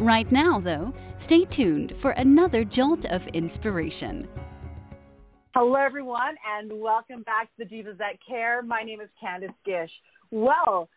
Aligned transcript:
Right 0.00 0.32
now, 0.32 0.58
though, 0.58 0.94
stay 1.18 1.44
tuned 1.44 1.94
for 1.94 2.12
another 2.12 2.64
jolt 2.64 3.04
of 3.04 3.26
inspiration. 3.28 4.26
Hello, 5.54 5.74
everyone, 5.74 6.36
and 6.56 6.72
welcome 6.80 7.22
back 7.22 7.50
to 7.54 7.64
the 7.64 7.64
Divas 7.66 7.98
That 7.98 8.14
Care. 8.26 8.62
My 8.62 8.82
name 8.82 9.02
is 9.02 9.10
Candice 9.22 9.52
Gish. 9.66 9.90
Well, 10.30 10.88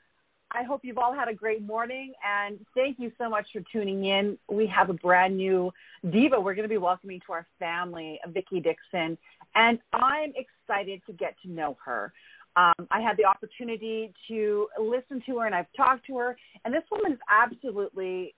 I 0.52 0.64
hope 0.64 0.86
you've 0.86 0.98
all 0.98 1.14
had 1.14 1.28
a 1.28 1.34
great 1.34 1.62
morning, 1.64 2.14
and 2.26 2.66
thank 2.76 2.98
you 2.98 3.12
so 3.18 3.28
much 3.28 3.46
for 3.52 3.62
tuning 3.74 4.06
in. 4.06 4.38
We 4.50 4.68
have 4.68 4.90
a 4.90 4.94
brand 4.94 5.36
new 5.36 5.74
diva 6.10 6.40
we're 6.40 6.56
going 6.56 6.64
to 6.64 6.70
be 6.70 6.78
welcoming 6.78 7.20
to 7.26 7.34
our 7.34 7.46
family, 7.60 8.22
Vickie 8.30 8.64
Dickson, 8.64 9.18
and 9.56 9.80
I'm 9.92 10.32
excited 10.38 11.02
to 11.08 11.12
get 11.12 11.36
to 11.42 11.52
know 11.52 11.76
her. 11.84 12.14
Um, 12.56 12.88
I 12.90 13.02
had 13.02 13.18
the 13.18 13.26
opportunity 13.26 14.14
to 14.30 14.70
listen 14.80 15.22
to 15.26 15.40
her, 15.40 15.46
and 15.46 15.54
I've 15.54 15.74
talked 15.76 16.08
to 16.08 16.18
her, 16.20 16.38
and 16.64 16.74
this 16.74 16.84
woman 16.90 17.12
is 17.12 17.20
absolutely 17.30 18.34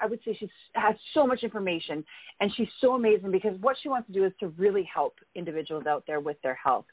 I 0.00 0.06
would 0.06 0.20
say 0.24 0.36
she 0.38 0.48
has 0.74 0.94
so 1.14 1.26
much 1.26 1.42
information 1.42 2.04
and 2.40 2.50
she's 2.56 2.68
so 2.80 2.94
amazing 2.94 3.30
because 3.30 3.58
what 3.60 3.76
she 3.82 3.88
wants 3.88 4.06
to 4.08 4.12
do 4.12 4.24
is 4.24 4.32
to 4.40 4.48
really 4.56 4.88
help 4.92 5.14
individuals 5.34 5.86
out 5.86 6.04
there 6.06 6.20
with 6.20 6.36
their 6.42 6.54
health. 6.54 6.86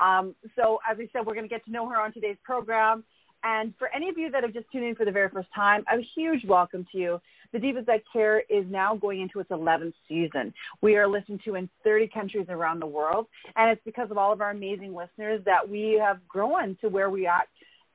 Um, 0.00 0.34
so, 0.56 0.78
as 0.88 0.96
I 1.00 1.08
said, 1.12 1.26
we're 1.26 1.34
going 1.34 1.48
to 1.48 1.48
get 1.48 1.64
to 1.64 1.72
know 1.72 1.88
her 1.88 2.00
on 2.00 2.12
today's 2.12 2.36
program. 2.44 3.04
And 3.44 3.72
for 3.78 3.88
any 3.94 4.08
of 4.08 4.18
you 4.18 4.30
that 4.32 4.42
have 4.42 4.52
just 4.52 4.66
tuned 4.72 4.84
in 4.84 4.94
for 4.96 5.04
the 5.04 5.12
very 5.12 5.28
first 5.28 5.48
time, 5.54 5.84
a 5.92 5.98
huge 6.16 6.44
welcome 6.44 6.86
to 6.90 6.98
you. 6.98 7.20
The 7.52 7.58
Divas 7.58 7.86
That 7.86 8.02
Care 8.12 8.42
is 8.50 8.64
now 8.68 8.96
going 8.96 9.20
into 9.20 9.38
its 9.38 9.50
11th 9.50 9.94
season. 10.08 10.52
We 10.82 10.96
are 10.96 11.06
listened 11.06 11.40
to 11.44 11.54
in 11.54 11.68
30 11.84 12.08
countries 12.08 12.46
around 12.48 12.80
the 12.80 12.86
world, 12.86 13.26
and 13.56 13.70
it's 13.70 13.80
because 13.84 14.10
of 14.10 14.18
all 14.18 14.32
of 14.32 14.40
our 14.40 14.50
amazing 14.50 14.92
listeners 14.94 15.40
that 15.44 15.66
we 15.66 16.00
have 16.02 16.18
grown 16.28 16.76
to 16.80 16.88
where 16.88 17.10
we 17.10 17.26
are 17.26 17.44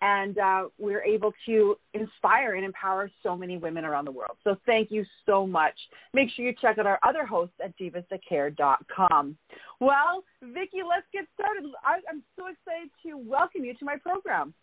and 0.03 0.37
uh, 0.37 0.65
we're 0.77 1.01
able 1.01 1.31
to 1.45 1.77
inspire 1.93 2.55
and 2.55 2.65
empower 2.65 3.09
so 3.23 3.37
many 3.37 3.57
women 3.57 3.85
around 3.85 4.03
the 4.03 4.11
world. 4.11 4.35
So 4.43 4.57
thank 4.65 4.91
you 4.91 5.05
so 5.25 5.47
much. 5.47 5.75
Make 6.13 6.27
sure 6.35 6.43
you 6.43 6.53
check 6.59 6.77
out 6.77 6.85
our 6.85 6.99
other 7.03 7.25
hosts 7.25 7.55
at 7.63 7.71
divasthatcare.com. 7.77 9.37
Well, 9.79 10.23
Vickie, 10.43 10.83
let's 10.87 11.07
get 11.13 11.23
started. 11.33 11.63
I, 11.85 11.99
I'm 12.11 12.21
so 12.35 12.47
excited 12.47 12.89
to 13.05 13.17
welcome 13.17 13.63
you 13.63 13.73
to 13.75 13.85
my 13.85 13.95
program. 13.95 14.53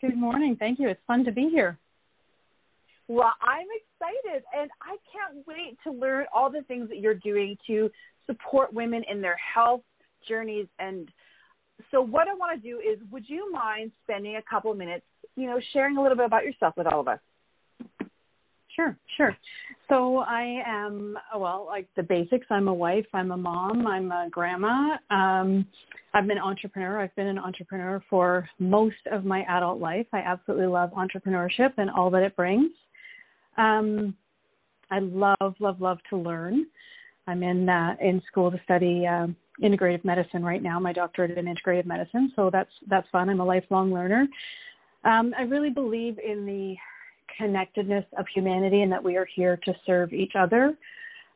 Good 0.00 0.16
morning. 0.16 0.56
Thank 0.58 0.80
you. 0.80 0.88
It's 0.88 1.00
fun 1.06 1.24
to 1.26 1.32
be 1.32 1.48
here. 1.48 1.78
Well, 3.06 3.32
I'm 3.42 3.66
excited, 3.76 4.42
and 4.56 4.68
I 4.82 4.96
can't 5.12 5.46
wait 5.46 5.78
to 5.84 5.92
learn 5.92 6.26
all 6.34 6.50
the 6.50 6.62
things 6.62 6.88
that 6.88 6.98
you're 6.98 7.14
doing 7.14 7.56
to 7.68 7.88
support 8.26 8.72
women 8.72 9.04
in 9.08 9.20
their 9.20 9.36
health 9.36 9.82
journeys 10.28 10.66
and 10.80 11.08
so 11.90 12.00
what 12.00 12.28
I 12.28 12.34
want 12.34 12.60
to 12.60 12.68
do 12.68 12.78
is, 12.78 12.98
would 13.10 13.28
you 13.28 13.50
mind 13.52 13.92
spending 14.04 14.36
a 14.36 14.42
couple 14.42 14.70
of 14.70 14.78
minutes, 14.78 15.04
you 15.36 15.46
know, 15.46 15.60
sharing 15.72 15.96
a 15.96 16.02
little 16.02 16.16
bit 16.16 16.26
about 16.26 16.44
yourself 16.44 16.74
with 16.76 16.86
all 16.86 17.00
of 17.00 17.08
us? 17.08 17.18
Sure, 18.74 18.96
sure. 19.16 19.36
So 19.88 20.18
I 20.18 20.62
am 20.66 21.18
well, 21.36 21.66
like 21.66 21.88
the 21.96 22.02
basics. 22.02 22.46
I'm 22.50 22.68
a 22.68 22.74
wife. 22.74 23.06
I'm 23.12 23.32
a 23.32 23.36
mom. 23.36 23.86
I'm 23.86 24.12
a 24.12 24.28
grandma. 24.30 24.96
Um, 25.10 25.66
I've 26.14 26.26
been 26.26 26.38
an 26.38 26.42
entrepreneur. 26.42 27.00
I've 27.00 27.14
been 27.16 27.26
an 27.26 27.38
entrepreneur 27.38 28.02
for 28.08 28.48
most 28.58 28.96
of 29.10 29.24
my 29.24 29.42
adult 29.48 29.80
life. 29.80 30.06
I 30.12 30.18
absolutely 30.18 30.66
love 30.66 30.90
entrepreneurship 30.92 31.72
and 31.78 31.90
all 31.90 32.10
that 32.10 32.22
it 32.22 32.36
brings. 32.36 32.70
Um, 33.58 34.14
I 34.90 35.00
love, 35.00 35.54
love, 35.58 35.80
love 35.80 35.98
to 36.10 36.16
learn. 36.16 36.66
I'm 37.26 37.42
in 37.42 37.68
uh, 37.68 37.96
in 38.00 38.22
school 38.30 38.50
to 38.50 38.60
study 38.64 39.06
um, 39.06 39.36
integrative 39.62 40.04
medicine 40.04 40.44
right 40.44 40.62
now, 40.62 40.78
my 40.80 40.92
doctorate 40.92 41.36
in 41.36 41.46
integrative 41.46 41.86
medicine. 41.86 42.32
So 42.36 42.50
that's 42.50 42.70
that's 42.88 43.08
fun. 43.10 43.28
I'm 43.28 43.40
a 43.40 43.44
lifelong 43.44 43.92
learner. 43.92 44.26
Um, 45.04 45.34
I 45.38 45.42
really 45.42 45.70
believe 45.70 46.18
in 46.18 46.44
the 46.44 46.76
connectedness 47.36 48.04
of 48.18 48.26
humanity 48.34 48.82
and 48.82 48.92
that 48.92 49.02
we 49.02 49.16
are 49.16 49.26
here 49.34 49.58
to 49.64 49.74
serve 49.86 50.12
each 50.12 50.32
other 50.38 50.76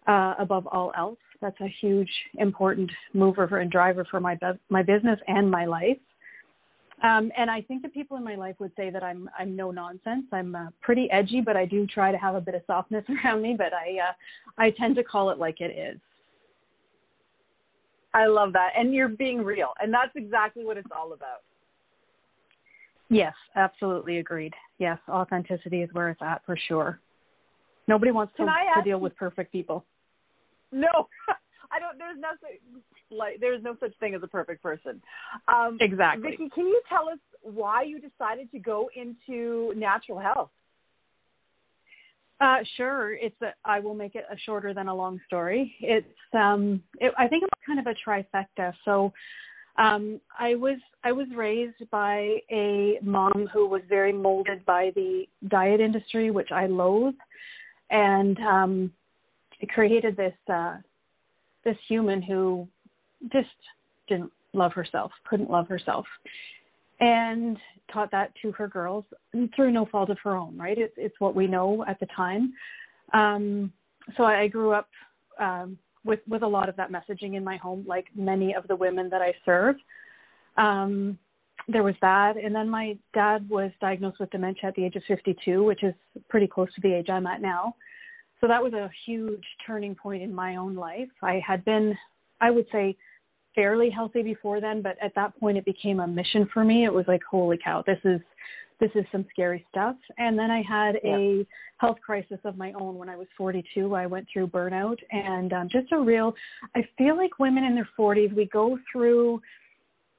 uh, 0.06 0.34
above 0.38 0.66
all 0.66 0.92
else. 0.96 1.18
That's 1.40 1.60
a 1.60 1.74
huge, 1.80 2.10
important 2.38 2.90
mover 3.12 3.58
and 3.58 3.70
driver 3.70 4.06
for 4.10 4.20
my 4.20 4.38
my 4.68 4.82
business 4.82 5.18
and 5.28 5.50
my 5.50 5.64
life. 5.66 5.98
Um, 7.04 7.30
and 7.36 7.50
I 7.50 7.60
think 7.60 7.82
the 7.82 7.88
people 7.90 8.16
in 8.16 8.24
my 8.24 8.34
life 8.34 8.56
would 8.60 8.72
say 8.76 8.88
that 8.88 9.02
I'm 9.02 9.28
I'm 9.38 9.54
no 9.54 9.70
nonsense. 9.70 10.24
I'm 10.32 10.54
uh, 10.54 10.66
pretty 10.80 11.08
edgy, 11.12 11.42
but 11.44 11.54
I 11.54 11.66
do 11.66 11.86
try 11.86 12.10
to 12.10 12.16
have 12.16 12.34
a 12.34 12.40
bit 12.40 12.54
of 12.54 12.62
softness 12.66 13.04
around 13.24 13.42
me. 13.42 13.54
But 13.56 13.74
I 13.74 14.08
uh, 14.08 14.12
I 14.56 14.70
tend 14.70 14.96
to 14.96 15.04
call 15.04 15.28
it 15.30 15.38
like 15.38 15.60
it 15.60 15.76
is. 15.76 16.00
I 18.14 18.26
love 18.26 18.52
that. 18.52 18.70
And 18.78 18.94
you're 18.94 19.08
being 19.08 19.44
real. 19.44 19.72
And 19.80 19.92
that's 19.92 20.12
exactly 20.14 20.64
what 20.64 20.76
it's 20.76 20.88
all 20.96 21.12
about. 21.12 21.42
Yes, 23.10 23.34
absolutely 23.56 24.18
agreed. 24.18 24.54
Yes, 24.78 24.98
authenticity 25.08 25.82
is 25.82 25.90
where 25.92 26.08
it's 26.08 26.22
at 26.22 26.42
for 26.46 26.56
sure. 26.68 27.00
Nobody 27.86 28.12
wants 28.12 28.32
to, 28.38 28.46
to 28.46 28.82
deal 28.82 28.98
with 28.98 29.14
perfect 29.16 29.52
people. 29.52 29.84
No, 30.72 31.08
I 31.74 31.80
don't. 31.80 31.98
There's 31.98 32.18
nothing 32.20 32.58
like 33.10 33.40
there's 33.40 33.62
no 33.62 33.76
such 33.80 33.92
thing 33.98 34.14
as 34.14 34.22
a 34.22 34.28
perfect 34.28 34.62
person. 34.62 35.02
Um, 35.48 35.78
exactly. 35.80 36.30
Vickie, 36.30 36.52
can 36.52 36.66
you 36.66 36.80
tell 36.88 37.08
us 37.08 37.18
why 37.42 37.82
you 37.82 38.00
decided 38.00 38.50
to 38.52 38.58
go 38.58 38.88
into 38.94 39.74
natural 39.76 40.18
health? 40.18 40.50
Uh, 42.40 42.58
sure. 42.76 43.14
It's 43.14 43.40
a, 43.42 43.54
I 43.64 43.80
will 43.80 43.94
make 43.94 44.14
it 44.14 44.24
a 44.30 44.36
shorter 44.44 44.74
than 44.74 44.88
a 44.88 44.94
long 44.94 45.20
story. 45.26 45.74
It's 45.80 46.06
um, 46.32 46.82
it, 46.98 47.12
I 47.18 47.28
think 47.28 47.44
it's 47.44 47.66
kind 47.66 47.80
of 47.80 47.86
a 47.86 47.94
trifecta. 48.08 48.72
So, 48.84 49.12
um, 49.76 50.20
I 50.38 50.54
was 50.54 50.78
I 51.02 51.12
was 51.12 51.26
raised 51.34 51.90
by 51.90 52.36
a 52.50 52.98
mom 53.02 53.48
who 53.52 53.68
was 53.68 53.82
very 53.88 54.12
molded 54.12 54.64
by 54.64 54.92
the 54.94 55.24
diet 55.48 55.80
industry, 55.80 56.30
which 56.30 56.50
I 56.52 56.66
loathe, 56.66 57.14
and 57.90 58.38
um, 58.38 58.92
it 59.60 59.68
created 59.70 60.16
this 60.16 60.34
uh, 60.52 60.76
this 61.64 61.76
human 61.88 62.22
who 62.22 62.68
just 63.32 63.48
didn't 64.08 64.30
love 64.52 64.72
herself, 64.72 65.10
couldn't 65.28 65.50
love 65.50 65.68
herself, 65.68 66.06
and 67.00 67.58
taught 67.92 68.10
that 68.10 68.32
to 68.42 68.52
her 68.52 68.68
girls 68.68 69.04
through 69.54 69.72
no 69.72 69.86
fault 69.86 70.10
of 70.10 70.18
her 70.22 70.36
own, 70.36 70.56
right? 70.56 70.78
It's, 70.78 70.94
it's 70.96 71.18
what 71.18 71.34
we 71.34 71.46
know 71.46 71.84
at 71.86 71.98
the 72.00 72.06
time. 72.14 72.52
Um, 73.12 73.72
so 74.16 74.24
I 74.24 74.48
grew 74.48 74.72
up 74.72 74.88
um, 75.40 75.78
with, 76.04 76.20
with 76.28 76.42
a 76.42 76.46
lot 76.46 76.68
of 76.68 76.76
that 76.76 76.90
messaging 76.90 77.34
in 77.34 77.44
my 77.44 77.56
home, 77.56 77.84
like 77.86 78.06
many 78.14 78.54
of 78.54 78.68
the 78.68 78.76
women 78.76 79.08
that 79.10 79.22
I 79.22 79.34
serve. 79.44 79.76
Um, 80.56 81.18
there 81.68 81.82
was 81.82 81.94
that. 82.00 82.36
And 82.36 82.54
then 82.54 82.68
my 82.68 82.96
dad 83.14 83.48
was 83.48 83.70
diagnosed 83.80 84.20
with 84.20 84.30
dementia 84.30 84.68
at 84.68 84.74
the 84.74 84.84
age 84.84 84.96
of 84.96 85.02
52, 85.08 85.64
which 85.64 85.82
is 85.82 85.94
pretty 86.28 86.46
close 86.46 86.72
to 86.74 86.80
the 86.80 86.94
age 86.94 87.08
I'm 87.08 87.26
at 87.26 87.40
now. 87.40 87.74
So 88.44 88.48
that 88.48 88.62
was 88.62 88.74
a 88.74 88.90
huge 89.06 89.42
turning 89.66 89.94
point 89.94 90.22
in 90.22 90.34
my 90.34 90.56
own 90.56 90.74
life. 90.74 91.08
I 91.22 91.40
had 91.46 91.64
been, 91.64 91.96
I 92.42 92.50
would 92.50 92.66
say, 92.70 92.94
fairly 93.54 93.88
healthy 93.88 94.22
before 94.22 94.60
then, 94.60 94.82
but 94.82 94.98
at 95.02 95.14
that 95.14 95.34
point 95.40 95.56
it 95.56 95.64
became 95.64 96.00
a 96.00 96.06
mission 96.06 96.46
for 96.52 96.62
me. 96.62 96.84
It 96.84 96.92
was 96.92 97.06
like, 97.08 97.22
holy 97.24 97.56
cow, 97.64 97.82
this 97.86 97.96
is 98.04 98.20
this 98.80 98.90
is 98.94 99.06
some 99.10 99.24
scary 99.32 99.64
stuff. 99.70 99.96
And 100.18 100.38
then 100.38 100.50
I 100.50 100.60
had 100.60 100.96
yeah. 101.02 101.16
a 101.16 101.46
health 101.78 101.96
crisis 102.04 102.38
of 102.44 102.58
my 102.58 102.72
own 102.72 102.98
when 102.98 103.08
I 103.08 103.16
was 103.16 103.28
42. 103.38 103.94
I 103.94 104.04
went 104.04 104.26
through 104.30 104.48
burnout 104.48 104.98
and 105.10 105.50
um, 105.54 105.68
just 105.72 105.90
a 105.92 105.98
real. 105.98 106.34
I 106.76 106.86
feel 106.98 107.16
like 107.16 107.38
women 107.38 107.64
in 107.64 107.74
their 107.74 107.88
40s 107.98 108.36
we 108.36 108.44
go 108.44 108.78
through 108.92 109.40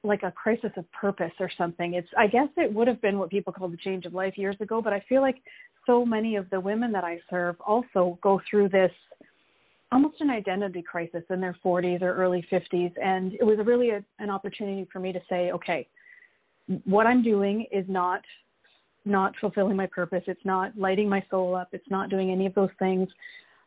like 0.02 0.24
a 0.24 0.32
crisis 0.32 0.70
of 0.76 0.90
purpose 0.90 1.32
or 1.38 1.50
something. 1.56 1.94
It's 1.94 2.08
I 2.18 2.26
guess 2.26 2.48
it 2.56 2.74
would 2.74 2.88
have 2.88 3.00
been 3.00 3.20
what 3.20 3.30
people 3.30 3.52
call 3.52 3.68
the 3.68 3.76
change 3.76 4.04
of 4.04 4.14
life 4.14 4.36
years 4.36 4.56
ago, 4.58 4.82
but 4.82 4.92
I 4.92 5.04
feel 5.08 5.20
like 5.20 5.36
so 5.86 6.04
many 6.04 6.36
of 6.36 6.50
the 6.50 6.60
women 6.60 6.92
that 6.92 7.04
I 7.04 7.20
serve 7.30 7.56
also 7.60 8.18
go 8.22 8.40
through 8.50 8.68
this 8.70 8.90
almost 9.92 10.20
an 10.20 10.30
identity 10.30 10.82
crisis 10.82 11.22
in 11.30 11.40
their 11.40 11.56
40s 11.64 12.02
or 12.02 12.14
early 12.14 12.46
50s. 12.50 12.92
And 13.02 13.32
it 13.34 13.44
was 13.44 13.58
really 13.64 13.90
a, 13.90 14.04
an 14.18 14.30
opportunity 14.30 14.86
for 14.92 14.98
me 14.98 15.12
to 15.12 15.20
say, 15.28 15.52
okay, 15.52 15.86
what 16.84 17.06
I'm 17.06 17.22
doing 17.22 17.66
is 17.70 17.84
not 17.88 18.22
not 19.04 19.32
fulfilling 19.40 19.76
my 19.76 19.86
purpose. 19.86 20.24
It's 20.26 20.44
not 20.44 20.76
lighting 20.76 21.08
my 21.08 21.24
soul 21.30 21.54
up. 21.54 21.68
It's 21.70 21.88
not 21.88 22.10
doing 22.10 22.32
any 22.32 22.44
of 22.44 22.54
those 22.54 22.70
things. 22.80 23.08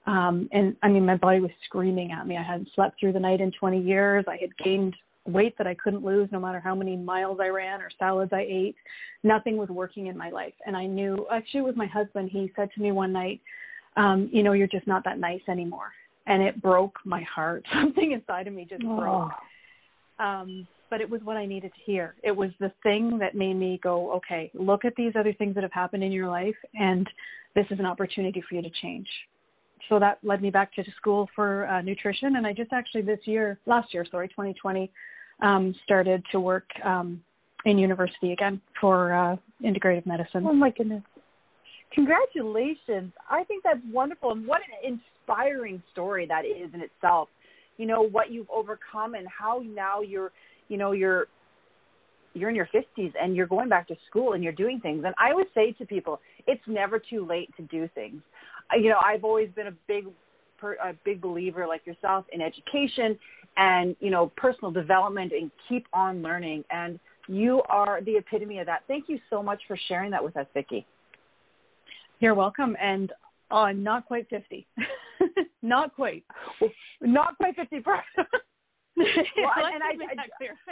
Um, 0.06 0.50
and 0.52 0.76
I 0.84 0.90
mean, 0.90 1.06
my 1.06 1.16
body 1.16 1.40
was 1.40 1.52
screaming 1.64 2.12
at 2.12 2.28
me. 2.28 2.36
I 2.36 2.44
hadn't 2.44 2.68
slept 2.76 3.00
through 3.00 3.14
the 3.14 3.22
night 3.22 3.40
in 3.40 3.52
20 3.58 3.82
years. 3.82 4.26
I 4.28 4.38
had 4.42 4.50
gained 4.58 4.96
weight 5.30 5.58
that 5.58 5.68
I 5.68 5.76
couldn't 5.76 6.04
lose 6.04 6.30
no 6.32 6.40
matter 6.40 6.60
how 6.60 6.76
many 6.76 6.98
miles 6.98 7.40
I 7.42 7.48
ran 7.48 7.82
or 7.82 7.90
salads 7.98 8.32
I 8.34 8.46
ate. 8.48 8.76
Nothing 9.24 9.58
was 9.58 9.70
working 9.70 10.08
in 10.08 10.18
my 10.18 10.30
life. 10.30 10.54
And 10.66 10.76
I 10.76 10.86
knew, 10.86 11.26
actually, 11.32 11.62
with 11.62 11.76
my 11.76 11.88
husband, 11.88 12.30
he 12.32 12.52
said 12.56 12.70
to 12.76 12.82
me 12.82 12.92
one 12.92 13.14
night, 13.14 13.42
um, 13.98 14.30
you 14.32 14.44
know, 14.44 14.54
you're 14.54 14.68
just 14.68 14.88
not 14.88 15.04
that 15.06 15.20
nice 15.20 15.42
anymore 15.48 15.92
and 16.30 16.44
it 16.44 16.62
broke 16.62 16.98
my 17.04 17.24
heart. 17.24 17.66
Something 17.74 18.14
inside 18.14 18.48
of 18.48 18.54
me 18.54 18.66
just 18.70 18.84
oh. 18.86 18.98
broke. 18.98 19.32
Um, 20.26 20.68
but 20.90 21.02
it 21.02 21.10
was 21.10 21.22
what 21.24 21.38
I 21.38 21.46
needed 21.46 21.72
to 21.74 21.82
hear. 21.92 22.16
It 22.24 22.32
was 22.32 22.50
the 22.60 22.72
thing 22.82 23.20
that 23.20 23.36
made 23.36 23.54
me 23.54 23.80
go, 23.84 24.12
okay, 24.14 24.50
look 24.54 24.86
at 24.86 24.96
these 24.96 25.14
other 25.18 25.34
things 25.34 25.54
that 25.56 25.64
have 25.64 25.72
happened 25.72 26.04
in 26.04 26.12
your 26.12 26.28
life, 26.28 26.56
and 26.74 27.08
this 27.56 27.66
is 27.70 27.80
an 27.80 27.86
opportunity 27.86 28.44
for 28.48 28.56
you 28.56 28.62
to 28.64 28.72
change. 28.82 29.08
So 29.88 30.00
that 30.00 30.18
led 30.24 30.42
me 30.42 30.50
back 30.50 30.74
to 30.76 30.84
school 30.98 31.30
for 31.36 31.68
uh, 31.68 31.82
nutrition, 31.82 32.38
and 32.38 32.46
I 32.46 32.54
just 32.54 32.74
actually 32.74 33.04
this 33.04 33.20
year, 33.26 33.60
last 33.66 33.94
year, 33.94 34.06
sorry, 34.10 34.28
2020, 34.30 34.92
um, 35.42 35.76
started 35.84 36.24
to 36.32 36.40
work 36.40 36.66
um, 36.84 37.22
in 37.66 37.78
university 37.78 38.34
again 38.34 38.62
for 38.80 39.14
uh, 39.14 39.36
integrative 39.64 40.06
medicine. 40.06 40.46
Oh 40.48 40.54
my 40.54 40.72
goodness! 40.72 41.04
Congratulations! 41.94 43.12
I 43.30 43.44
think 43.46 43.64
that's 43.64 43.80
wonderful, 43.92 44.32
and 44.32 44.46
what 44.46 44.62
an 44.62 44.98
inspiring 44.98 45.82
story 45.92 46.26
that 46.28 46.46
is 46.46 46.74
in 46.74 46.82
itself. 46.82 47.30
You 47.78 47.86
know 47.86 48.02
what 48.02 48.32
you've 48.32 48.50
overcome 48.50 49.16
and 49.16 49.28
how 49.28 49.64
now 49.66 50.02
you're 50.02 50.32
you 50.68 50.78
know 50.78 50.92
you're 50.92 51.28
you're 52.34 52.50
in 52.50 52.56
your 52.56 52.70
50s 52.74 53.12
and 53.22 53.36
you're 53.36 53.48
going 53.48 53.70
back 53.70 53.88
to 53.88 53.96
school 54.10 54.34
and 54.34 54.44
you're 54.44 54.54
doing 54.54 54.80
things 54.80 55.04
and 55.06 55.16
i 55.18 55.32
always 55.32 55.48
say 55.54 55.72
to 55.74 55.86
people 55.86 56.20
it's 56.48 56.62
never 56.68 57.00
too 57.00 57.26
late 57.26 57.50
to 57.58 57.64
do 57.64 57.90
things 57.96 58.22
you 58.78 58.90
know 58.90 59.00
i've 59.04 59.24
always 59.24 59.50
been 59.56 59.68
a 59.68 59.76
big 59.88 60.06
a 60.84 60.94
big 61.06 61.22
believer 61.22 61.66
like 61.66 61.86
yourself 61.86 62.26
in 62.32 62.42
education 62.42 63.18
and 63.60 63.96
you 64.00 64.10
know 64.10 64.32
personal 64.38 64.72
development 64.72 65.32
and 65.32 65.52
keep 65.68 65.86
on 65.94 66.24
learning 66.24 66.64
and 66.72 67.00
you 67.28 67.62
are 67.70 68.02
the 68.02 68.16
epitome 68.16 68.58
of 68.58 68.66
that 68.66 68.84
thank 68.88 69.08
you 69.08 69.20
so 69.30 69.44
much 69.44 69.62
for 69.68 69.78
sharing 69.88 70.10
that 70.10 70.24
with 70.24 70.36
us 70.36 70.48
vickie 70.56 70.86
you're 72.20 72.34
welcome 72.34 72.76
and 72.82 73.12
uh, 73.52 73.72
not 73.72 74.08
quite 74.08 74.28
50 74.30 74.66
not 75.62 75.94
quite 75.96 76.24
well, 76.60 76.72
not 77.02 77.38
quite 77.38 77.56
50 77.56 77.82
well, 77.86 77.98
and 78.98 79.84
I, 79.84 79.90
I, 79.90 80.28
clear. 80.38 80.56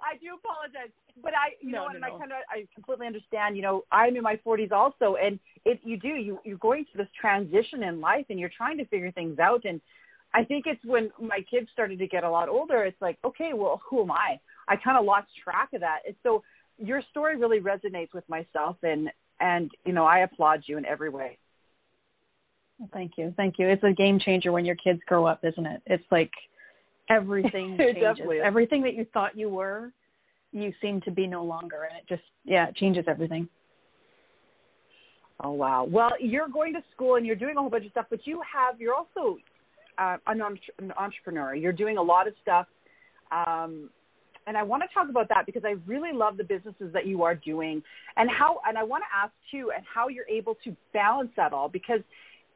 I 0.00 0.16
do 0.20 0.38
apologize, 0.42 0.92
but 1.22 1.32
I, 1.34 1.54
you 1.60 1.72
no, 1.72 1.78
know, 1.78 1.88
no, 1.88 1.94
and 1.94 2.00
no. 2.00 2.06
I 2.06 2.10
kind 2.18 2.32
of, 2.32 2.38
I 2.50 2.66
completely 2.74 3.06
understand. 3.06 3.56
You 3.56 3.62
know, 3.62 3.84
I'm 3.92 4.16
in 4.16 4.22
my 4.22 4.38
40s 4.46 4.72
also, 4.72 5.16
and 5.16 5.38
if 5.64 5.78
you 5.82 5.96
do, 5.96 6.08
you, 6.08 6.38
you're 6.44 6.58
going 6.58 6.86
through 6.90 7.04
this 7.04 7.12
transition 7.20 7.82
in 7.82 8.00
life, 8.00 8.26
and 8.30 8.38
you're 8.38 8.50
trying 8.56 8.78
to 8.78 8.86
figure 8.86 9.12
things 9.12 9.38
out. 9.38 9.64
And 9.64 9.80
I 10.34 10.44
think 10.44 10.64
it's 10.66 10.84
when 10.84 11.10
my 11.20 11.40
kids 11.50 11.68
started 11.72 11.98
to 11.98 12.06
get 12.06 12.24
a 12.24 12.30
lot 12.30 12.48
older, 12.48 12.84
it's 12.84 13.00
like, 13.00 13.18
okay, 13.24 13.52
well, 13.54 13.80
who 13.88 14.02
am 14.02 14.10
I? 14.10 14.38
I 14.68 14.76
kind 14.76 14.98
of 14.98 15.04
lost 15.04 15.28
track 15.42 15.70
of 15.72 15.80
that. 15.80 16.00
And 16.06 16.14
so 16.22 16.42
your 16.78 17.02
story 17.10 17.36
really 17.36 17.60
resonates 17.60 18.12
with 18.14 18.28
myself, 18.28 18.76
and 18.82 19.10
and 19.40 19.70
you 19.84 19.92
know, 19.92 20.04
I 20.04 20.20
applaud 20.20 20.62
you 20.66 20.78
in 20.78 20.84
every 20.84 21.10
way. 21.10 21.38
Well, 22.78 22.88
thank 22.92 23.12
you. 23.16 23.32
Thank 23.36 23.54
you. 23.58 23.68
It's 23.68 23.82
a 23.82 23.92
game 23.92 24.20
changer 24.20 24.52
when 24.52 24.64
your 24.64 24.76
kids 24.76 25.00
grow 25.06 25.26
up, 25.26 25.40
isn't 25.44 25.66
it? 25.66 25.82
It's 25.86 26.04
like 26.10 26.30
everything 27.10 27.76
changes. 27.78 28.18
Everything 28.42 28.82
that 28.82 28.94
you 28.94 29.06
thought 29.12 29.36
you 29.36 29.48
were, 29.48 29.92
you 30.52 30.72
seem 30.80 31.00
to 31.02 31.10
be 31.10 31.26
no 31.26 31.44
longer. 31.44 31.88
And 31.90 31.98
it 31.98 32.04
just, 32.08 32.22
yeah, 32.44 32.68
it 32.68 32.76
changes 32.76 33.04
everything. 33.08 33.48
Oh, 35.42 35.52
wow. 35.52 35.84
Well, 35.84 36.12
you're 36.20 36.48
going 36.48 36.72
to 36.74 36.82
school 36.94 37.16
and 37.16 37.26
you're 37.26 37.36
doing 37.36 37.56
a 37.56 37.60
whole 37.60 37.70
bunch 37.70 37.84
of 37.84 37.90
stuff, 37.92 38.06
but 38.10 38.26
you 38.26 38.40
have, 38.52 38.80
you're 38.80 38.94
also 38.94 39.38
uh, 39.98 40.16
an, 40.26 40.40
an 40.78 40.92
entrepreneur. 40.98 41.54
You're 41.54 41.72
doing 41.72 41.98
a 41.98 42.02
lot 42.02 42.26
of 42.28 42.34
stuff. 42.42 42.66
Um, 43.30 43.90
and 44.46 44.56
I 44.56 44.62
want 44.62 44.82
to 44.82 44.94
talk 44.94 45.10
about 45.10 45.28
that 45.28 45.44
because 45.44 45.62
I 45.64 45.74
really 45.86 46.12
love 46.12 46.38
the 46.38 46.44
businesses 46.44 46.90
that 46.94 47.06
you 47.06 47.22
are 47.22 47.34
doing 47.34 47.82
and 48.16 48.30
how, 48.30 48.60
and 48.66 48.78
I 48.78 48.82
want 48.82 49.04
to 49.04 49.16
ask 49.16 49.32
too, 49.50 49.70
and 49.76 49.84
how 49.84 50.08
you're 50.08 50.28
able 50.28 50.56
to 50.64 50.74
balance 50.94 51.30
that 51.36 51.52
all 51.52 51.68
because 51.68 52.00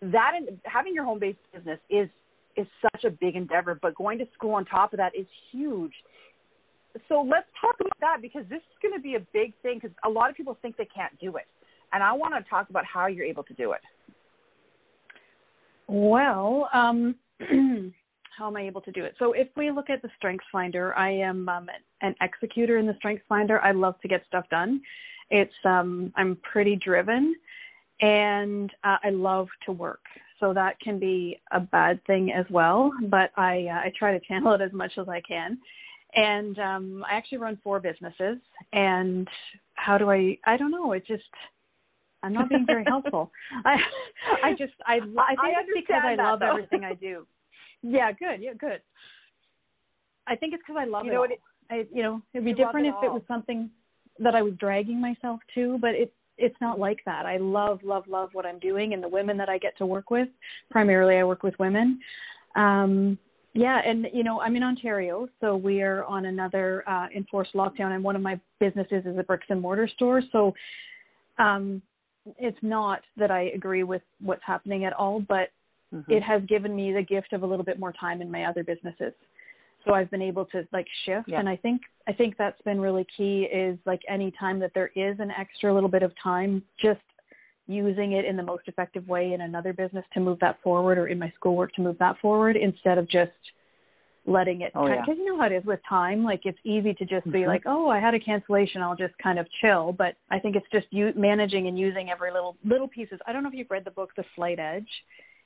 that 0.00 0.32
having 0.64 0.94
your 0.94 1.04
home 1.04 1.18
based 1.18 1.38
business 1.54 1.78
is 1.90 2.08
is 2.56 2.66
such 2.82 3.04
a 3.04 3.10
big 3.10 3.34
endeavor, 3.34 3.78
but 3.80 3.94
going 3.94 4.18
to 4.18 4.26
school 4.34 4.52
on 4.52 4.64
top 4.66 4.92
of 4.92 4.98
that 4.98 5.12
is 5.18 5.26
huge. 5.50 5.92
So 7.08 7.22
let's 7.22 7.46
talk 7.58 7.76
about 7.80 7.98
that 8.00 8.18
because 8.20 8.44
this 8.50 8.58
is 8.58 8.76
going 8.82 8.94
to 8.94 9.00
be 9.00 9.14
a 9.14 9.20
big 9.32 9.54
thing 9.62 9.80
because 9.80 9.96
a 10.04 10.10
lot 10.10 10.28
of 10.28 10.36
people 10.36 10.58
think 10.60 10.76
they 10.76 10.88
can't 10.94 11.18
do 11.18 11.36
it, 11.36 11.46
and 11.92 12.02
I 12.02 12.12
want 12.12 12.34
to 12.34 12.50
talk 12.50 12.68
about 12.68 12.84
how 12.84 13.06
you're 13.06 13.24
able 13.24 13.42
to 13.44 13.54
do 13.54 13.72
it. 13.72 13.80
Well, 15.88 16.68
um, 16.72 17.14
how 18.38 18.46
am 18.48 18.56
I 18.56 18.62
able 18.62 18.80
to 18.82 18.92
do 18.92 19.04
it? 19.04 19.14
So 19.18 19.32
if 19.32 19.48
we 19.56 19.70
look 19.70 19.90
at 19.90 20.02
the 20.02 20.10
Strengths 20.16 20.46
Finder, 20.50 20.96
I 20.96 21.10
am 21.10 21.48
um, 21.48 21.68
an 22.00 22.14
executor 22.20 22.78
in 22.78 22.86
the 22.86 22.94
Strengths 22.98 23.24
Finder. 23.28 23.60
I 23.60 23.72
love 23.72 24.00
to 24.00 24.08
get 24.08 24.24
stuff 24.26 24.44
done. 24.50 24.80
It's 25.30 25.52
um, 25.64 26.12
I'm 26.16 26.36
pretty 26.42 26.76
driven 26.76 27.34
and 28.00 28.70
uh, 28.84 28.96
I 29.02 29.10
love 29.10 29.48
to 29.66 29.72
work. 29.72 30.00
So 30.40 30.52
that 30.52 30.78
can 30.80 30.98
be 30.98 31.40
a 31.52 31.60
bad 31.60 32.04
thing 32.04 32.32
as 32.32 32.44
well, 32.50 32.92
but 33.08 33.30
I 33.36 33.66
uh, 33.70 33.86
I 33.86 33.92
try 33.96 34.12
to 34.12 34.24
channel 34.26 34.52
it 34.54 34.60
as 34.60 34.72
much 34.72 34.92
as 34.98 35.08
I 35.08 35.20
can. 35.20 35.58
And 36.14 36.58
um, 36.58 37.04
I 37.08 37.14
actually 37.14 37.38
run 37.38 37.58
four 37.62 37.80
businesses. 37.80 38.38
And 38.72 39.28
how 39.74 39.98
do 39.98 40.10
I? 40.10 40.36
I 40.44 40.56
don't 40.56 40.72
know. 40.72 40.92
It 40.92 41.06
just 41.06 41.22
I'm 42.22 42.32
not 42.32 42.48
being 42.48 42.66
very 42.66 42.84
helpful. 42.86 43.30
I 43.64 43.76
I 44.42 44.50
just 44.52 44.74
I 44.86 44.94
I 44.94 44.98
think 44.98 45.10
I 45.16 45.60
it's 45.60 45.70
because 45.74 46.02
I 46.04 46.14
love 46.14 46.40
though. 46.40 46.50
everything 46.50 46.84
I 46.84 46.94
do. 46.94 47.26
Yeah, 47.82 48.12
good. 48.12 48.40
Yeah, 48.40 48.54
good. 48.54 48.80
I 50.26 50.36
think 50.36 50.54
it's 50.54 50.62
because 50.66 50.80
I 50.80 50.84
love 50.84 51.04
you 51.04 51.10
it. 51.10 51.14
Know 51.14 51.20
all. 51.20 51.24
It, 51.24 51.40
I, 51.70 51.86
you 51.92 52.02
know, 52.02 52.22
it'd 52.32 52.44
be 52.44 52.50
you 52.50 52.56
different 52.56 52.86
it 52.86 52.90
if 52.90 52.94
all. 52.96 53.04
it 53.04 53.12
was 53.12 53.22
something 53.26 53.70
that 54.18 54.34
I 54.34 54.42
was 54.42 54.54
dragging 54.54 55.00
myself 55.00 55.40
to, 55.54 55.78
but 55.80 55.94
it 55.94 56.12
it's 56.38 56.56
not 56.60 56.78
like 56.78 56.98
that. 57.06 57.26
I 57.26 57.36
love, 57.36 57.80
love, 57.82 58.04
love 58.08 58.30
what 58.32 58.46
I'm 58.46 58.58
doing 58.58 58.94
and 58.94 59.02
the 59.02 59.08
women 59.08 59.36
that 59.36 59.48
I 59.48 59.58
get 59.58 59.76
to 59.78 59.86
work 59.86 60.10
with. 60.10 60.28
Primarily, 60.70 61.16
I 61.16 61.24
work 61.24 61.42
with 61.42 61.54
women. 61.58 62.00
Um, 62.56 63.18
yeah, 63.54 63.80
and 63.84 64.06
you 64.12 64.24
know, 64.24 64.40
I'm 64.40 64.56
in 64.56 64.62
Ontario, 64.62 65.28
so 65.40 65.56
we 65.56 65.82
are 65.82 66.04
on 66.04 66.24
another 66.26 66.88
uh, 66.88 67.06
enforced 67.14 67.54
lockdown, 67.54 67.94
and 67.94 68.02
one 68.02 68.16
of 68.16 68.22
my 68.22 68.40
businesses 68.60 69.04
is 69.04 69.18
a 69.18 69.22
bricks 69.22 69.46
and 69.50 69.60
mortar 69.60 69.88
store. 69.88 70.22
So, 70.32 70.54
um, 71.38 71.82
it's 72.38 72.58
not 72.62 73.00
that 73.16 73.30
I 73.30 73.50
agree 73.54 73.82
with 73.82 74.02
what's 74.20 74.42
happening 74.44 74.84
at 74.84 74.92
all, 74.92 75.20
but 75.20 75.48
mm-hmm. 75.92 76.10
it 76.10 76.22
has 76.22 76.42
given 76.48 76.74
me 76.74 76.92
the 76.92 77.02
gift 77.02 77.32
of 77.32 77.42
a 77.42 77.46
little 77.46 77.64
bit 77.64 77.78
more 77.78 77.92
time 77.92 78.22
in 78.22 78.30
my 78.30 78.44
other 78.44 78.64
businesses 78.64 79.12
so 79.84 79.94
I've 79.94 80.10
been 80.10 80.22
able 80.22 80.44
to 80.46 80.66
like 80.72 80.86
shift 81.04 81.28
yeah. 81.28 81.40
and 81.40 81.48
I 81.48 81.56
think 81.56 81.82
I 82.06 82.12
think 82.12 82.36
that's 82.36 82.60
been 82.62 82.80
really 82.80 83.06
key 83.16 83.48
is 83.52 83.78
like 83.86 84.00
any 84.08 84.32
time 84.38 84.58
that 84.60 84.72
there 84.74 84.90
is 84.94 85.18
an 85.18 85.30
extra 85.30 85.72
little 85.72 85.88
bit 85.88 86.02
of 86.02 86.12
time 86.22 86.62
just 86.80 87.00
using 87.68 88.12
it 88.12 88.24
in 88.24 88.36
the 88.36 88.42
most 88.42 88.64
effective 88.66 89.06
way 89.06 89.32
in 89.32 89.42
another 89.42 89.72
business 89.72 90.04
to 90.14 90.20
move 90.20 90.38
that 90.40 90.60
forward 90.62 90.98
or 90.98 91.06
in 91.06 91.18
my 91.18 91.32
schoolwork 91.34 91.72
to 91.74 91.80
move 91.80 91.96
that 91.98 92.18
forward 92.20 92.56
instead 92.56 92.98
of 92.98 93.08
just 93.08 93.30
letting 94.24 94.60
it 94.60 94.70
oh, 94.74 94.88
because 94.88 95.04
yeah. 95.08 95.14
you 95.14 95.26
know 95.26 95.38
how 95.38 95.46
it 95.46 95.52
is 95.52 95.64
with 95.64 95.80
time 95.88 96.22
like 96.22 96.42
it's 96.44 96.58
easy 96.64 96.94
to 96.94 97.04
just 97.04 97.22
mm-hmm. 97.22 97.32
be 97.32 97.46
like 97.46 97.62
oh 97.66 97.88
i 97.88 97.98
had 97.98 98.14
a 98.14 98.20
cancellation 98.20 98.80
i'll 98.80 98.94
just 98.94 99.14
kind 99.20 99.36
of 99.36 99.46
chill 99.60 99.92
but 99.92 100.14
i 100.30 100.38
think 100.38 100.54
it's 100.54 100.66
just 100.70 100.86
you 100.90 101.12
managing 101.16 101.66
and 101.66 101.76
using 101.76 102.08
every 102.08 102.32
little 102.32 102.56
little 102.64 102.86
pieces 102.86 103.18
i 103.26 103.32
don't 103.32 103.42
know 103.42 103.48
if 103.48 103.54
you've 103.54 103.70
read 103.70 103.84
the 103.84 103.90
book 103.90 104.10
the 104.16 104.24
slight 104.36 104.60
edge 104.60 104.86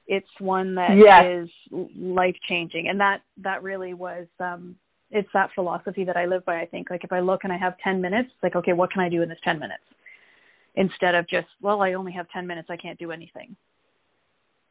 it's 0.07 0.29
one 0.39 0.75
that 0.75 0.97
yes. 0.97 1.25
is 1.27 1.89
life 1.97 2.37
changing 2.49 2.89
and 2.89 3.01
that 3.01 3.23
that 3.39 3.63
really 3.63 3.95
was 3.95 4.27
um 4.41 4.77
it's 5.11 5.29
that 5.33 5.51
philosophy 5.55 6.05
that 6.05 6.17
I 6.17 6.27
live 6.27 6.45
by 6.45 6.61
I 6.61 6.67
think 6.67 6.91
like 6.91 7.05
if 7.05 7.13
I 7.13 7.21
look 7.21 7.45
and 7.45 7.53
I 7.53 7.57
have 7.57 7.79
10 7.79 8.01
minutes 8.01 8.29
it's 8.35 8.43
like 8.43 8.57
okay 8.57 8.73
what 8.73 8.91
can 8.91 9.01
I 9.01 9.09
do 9.09 9.23
in 9.23 9.29
this 9.29 9.39
10 9.45 9.59
minutes 9.59 9.83
instead 10.75 11.15
of 11.15 11.29
just 11.29 11.49
well 11.61 11.83
I 11.83 11.95
only 11.95 12.13
have 12.13 12.29
10 12.31 12.47
minutes 12.47 12.69
I 12.71 12.77
can't 12.77 12.99
do 12.99 13.11
anything 13.11 13.57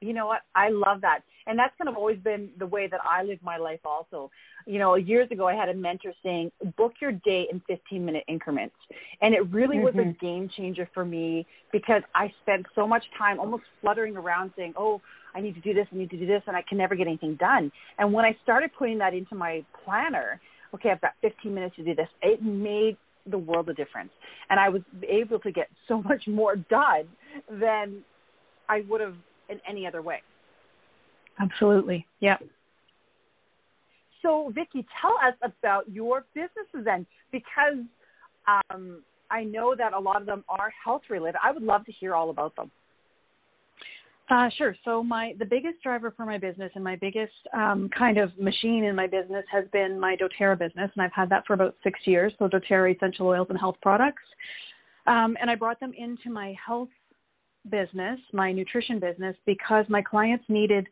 you 0.06 0.14
know 0.14 0.28
what? 0.28 0.42
I 0.56 0.70
love 0.70 1.02
that. 1.02 1.22
And 1.48 1.60
that's 1.60 1.74
kind 1.78 1.90
of 1.90 1.96
always 1.96 2.18
been 2.20 2.50
the 2.58 2.66
way 2.66 2.88
that 2.88 3.00
i 3.04 3.24
live 3.24 3.40
my 3.44 3.58
life 3.58 3.80
also. 3.86 4.32
You 4.66 4.80
know 4.80 4.96
years 4.96 5.30
ago 5.32 5.48
i 5.48 5.54
had 5.54 5.70
a 5.70 5.74
mentor 5.74 6.14
saying 6.24 6.52
book 6.78 6.94
your 7.02 7.12
day 7.12 7.48
in 7.52 7.62
15 7.68 8.04
minute 8.06 8.24
increments. 8.28 8.76
And 9.22 9.34
it 9.34 9.50
really 9.52 9.78
mm-hmm. 9.78 9.86
was 9.86 9.96
a 9.96 10.00
mm-hmm. 10.00 10.26
game 10.26 10.50
changer 10.56 10.90
for 10.94 11.06
me 11.06 11.46
because 11.72 12.02
i 12.14 12.32
spent 12.42 12.66
so 12.76 12.88
much 12.88 13.04
time 13.18 13.40
almost 13.40 13.64
fluttering 13.82 14.18
around 14.18 14.52
saying 14.58 14.74
oh 14.78 15.02
i 15.34 15.42
need 15.42 15.56
to 15.56 15.62
do 15.62 15.74
this 15.74 15.88
i 15.92 15.96
need 15.96 16.10
to 16.10 16.18
do 16.18 16.26
this 16.26 16.42
and 16.48 16.56
i 16.56 16.64
can 16.68 16.78
never 16.78 16.96
get 16.96 17.08
anything 17.08 17.36
done. 17.36 17.72
And 18.00 18.12
when 18.14 18.26
i 18.26 18.36
started 18.44 18.72
putting 18.78 18.98
that 19.00 19.14
into 19.14 19.36
my 19.36 19.64
planner 19.84 20.40
okay 20.74 20.90
i've 20.90 21.02
got 21.02 21.14
15 21.22 21.54
minutes 21.54 21.76
to 21.76 21.84
do 21.84 21.96
this 21.96 22.10
it 22.22 22.42
made 22.44 22.98
the 23.28 23.38
world 23.38 23.70
a 23.70 23.74
difference. 23.74 24.12
And 24.50 24.60
i 24.60 24.70
was 24.70 24.82
able 25.08 25.40
to 25.40 25.52
get 25.52 25.68
so 25.88 26.02
much 26.02 26.24
more 26.28 26.56
done 26.56 27.08
than 27.50 28.04
i 28.68 28.82
would 28.90 29.02
have 29.02 29.16
in 29.50 29.60
any 29.68 29.86
other 29.86 30.02
way. 30.02 30.22
Absolutely. 31.40 32.06
Yeah. 32.20 32.38
So, 34.22 34.52
Vickie, 34.56 34.86
tell 35.02 35.18
us 35.24 35.36
about 35.44 35.90
your 35.92 36.26
businesses 36.34 36.84
then, 36.84 37.06
because 37.32 37.86
um, 38.48 39.04
I 39.30 39.44
know 39.44 39.76
that 39.76 39.94
a 39.94 40.00
lot 40.00 40.20
of 40.20 40.26
them 40.26 40.44
are 40.50 40.72
health 40.84 41.04
related. 41.10 41.38
I 41.44 41.52
would 41.52 41.64
love 41.64 41.86
to 41.86 41.92
hear 41.92 42.16
all 42.16 42.30
about 42.30 42.56
them. 42.56 42.72
Uh, 44.30 44.50
sure. 44.58 44.76
So 44.84 45.04
my 45.04 45.36
the 45.38 45.46
biggest 45.46 45.84
driver 45.84 46.12
for 46.18 46.26
my 46.26 46.40
business 46.40 46.72
and 46.74 46.84
my 46.84 46.96
biggest 46.96 47.34
um, 47.54 47.90
kind 47.96 48.18
of 48.18 48.36
machine 48.40 48.84
in 48.84 48.96
my 48.96 49.06
business 49.06 49.46
has 49.52 49.66
been 49.72 50.00
my 50.00 50.16
doTERRA 50.16 50.58
business, 50.58 50.90
and 50.96 51.04
I've 51.04 51.14
had 51.14 51.30
that 51.30 51.46
for 51.46 51.54
about 51.54 51.76
six 51.84 52.00
years. 52.06 52.34
So 52.40 52.48
doTERRA 52.48 52.96
essential 52.96 53.28
oils 53.28 53.48
and 53.52 53.60
health 53.60 53.76
products, 53.84 54.24
um, 55.06 55.38
and 55.40 55.52
I 55.52 55.56
brought 55.56 55.80
them 55.80 55.94
into 55.96 56.32
my 56.32 56.56
health 56.66 56.90
business, 57.70 58.20
my 58.34 58.52
nutrition 58.52 59.00
business, 59.00 59.36
because 59.46 59.86
my 59.90 60.02
clients 60.02 60.46
needed 60.48 60.88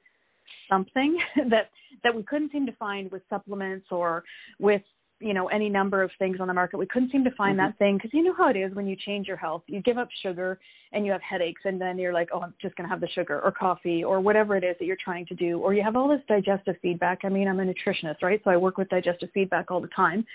something 0.69 1.17
that 1.49 1.69
that 2.03 2.13
we 2.13 2.23
couldn't 2.23 2.51
seem 2.51 2.65
to 2.65 2.73
find 2.73 3.11
with 3.11 3.21
supplements 3.29 3.87
or 3.91 4.23
with 4.59 4.81
you 5.19 5.33
know 5.33 5.47
any 5.47 5.69
number 5.69 6.03
of 6.03 6.11
things 6.19 6.37
on 6.39 6.47
the 6.47 6.53
market. 6.53 6.77
We 6.77 6.85
couldn't 6.87 7.11
seem 7.11 7.23
to 7.23 7.31
find 7.31 7.57
mm-hmm. 7.57 7.67
that 7.67 7.77
thing 7.77 7.97
because 7.97 8.11
you 8.13 8.23
know 8.23 8.33
how 8.37 8.49
it 8.49 8.57
is 8.57 8.73
when 8.73 8.87
you 8.87 8.95
change 8.95 9.27
your 9.27 9.37
health. 9.37 9.63
You 9.67 9.81
give 9.81 9.97
up 9.97 10.09
sugar 10.21 10.59
and 10.91 11.05
you 11.05 11.11
have 11.11 11.21
headaches 11.21 11.61
and 11.65 11.79
then 11.79 11.97
you're 11.97 12.13
like 12.13 12.29
oh 12.33 12.41
i'm 12.41 12.53
just 12.61 12.75
going 12.75 12.87
to 12.87 12.91
have 12.91 13.01
the 13.01 13.07
sugar 13.09 13.39
or 13.41 13.51
coffee 13.51 14.03
or 14.03 14.19
whatever 14.19 14.55
it 14.55 14.63
is 14.63 14.75
that 14.79 14.85
you're 14.85 14.97
trying 15.03 15.25
to 15.27 15.35
do 15.35 15.59
or 15.59 15.73
you 15.73 15.83
have 15.83 15.95
all 15.95 16.07
this 16.07 16.21
digestive 16.27 16.75
feedback. 16.81 17.19
I 17.23 17.29
mean 17.29 17.47
i'm 17.47 17.59
a 17.59 17.65
nutritionist 17.65 18.21
right? 18.21 18.41
So 18.43 18.51
i 18.51 18.57
work 18.57 18.77
with 18.77 18.89
digestive 18.89 19.29
feedback 19.33 19.71
all 19.71 19.81
the 19.81 19.89
time 19.95 20.25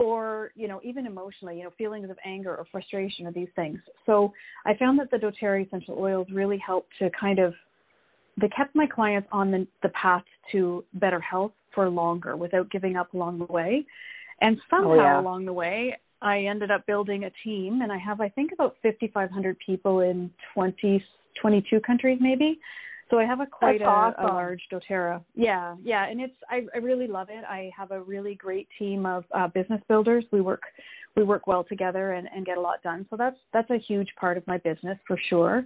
or 0.00 0.50
you 0.54 0.66
know 0.66 0.80
even 0.82 1.06
emotionally 1.06 1.58
you 1.58 1.64
know 1.64 1.70
feelings 1.76 2.08
of 2.10 2.16
anger 2.24 2.56
or 2.56 2.64
frustration 2.72 3.26
or 3.26 3.32
these 3.32 3.48
things 3.54 3.78
so 4.06 4.32
i 4.66 4.74
found 4.74 4.98
that 4.98 5.10
the 5.10 5.16
doTERRA 5.16 5.66
essential 5.66 5.96
oils 5.98 6.26
really 6.32 6.58
helped 6.58 6.90
to 6.98 7.10
kind 7.18 7.38
of 7.38 7.52
they 8.40 8.48
kept 8.48 8.74
my 8.74 8.86
clients 8.86 9.28
on 9.32 9.50
the, 9.50 9.66
the 9.82 9.90
path 9.90 10.24
to 10.52 10.84
better 10.94 11.20
health 11.20 11.52
for 11.74 11.88
longer 11.88 12.36
without 12.36 12.70
giving 12.70 12.96
up 12.96 13.12
along 13.14 13.38
the 13.38 13.52
way. 13.52 13.84
And 14.40 14.56
somehow 14.70 14.90
oh, 14.90 14.94
yeah. 14.94 15.20
along 15.20 15.44
the 15.44 15.52
way, 15.52 15.96
I 16.22 16.44
ended 16.44 16.70
up 16.70 16.86
building 16.86 17.24
a 17.24 17.30
team, 17.44 17.82
and 17.82 17.92
I 17.92 17.98
have, 17.98 18.20
I 18.20 18.28
think, 18.28 18.52
about 18.52 18.76
5,500 18.82 19.56
people 19.64 20.00
in 20.00 20.30
20, 20.54 21.02
22 21.40 21.80
countries, 21.80 22.18
maybe. 22.20 22.58
So 23.10 23.18
I 23.18 23.24
have 23.24 23.40
a 23.40 23.46
quite 23.46 23.82
a, 23.82 23.84
awesome. 23.84 24.24
a, 24.24 24.28
large 24.28 24.62
doTERRA. 24.72 25.22
Yeah, 25.34 25.74
yeah, 25.82 26.06
and 26.06 26.20
it's 26.20 26.36
I, 26.48 26.62
I 26.74 26.78
really 26.78 27.08
love 27.08 27.28
it. 27.28 27.44
I 27.44 27.70
have 27.76 27.90
a 27.90 28.00
really 28.00 28.36
great 28.36 28.68
team 28.78 29.04
of 29.04 29.24
uh, 29.34 29.48
business 29.48 29.80
builders. 29.88 30.24
We 30.30 30.40
work 30.40 30.62
we 31.16 31.24
work 31.24 31.48
well 31.48 31.64
together 31.64 32.12
and, 32.12 32.28
and 32.34 32.46
get 32.46 32.56
a 32.56 32.60
lot 32.60 32.82
done. 32.82 33.06
So 33.10 33.16
that's 33.16 33.36
that's 33.52 33.70
a 33.70 33.78
huge 33.78 34.08
part 34.18 34.36
of 34.36 34.46
my 34.46 34.58
business 34.58 34.96
for 35.06 35.18
sure. 35.28 35.64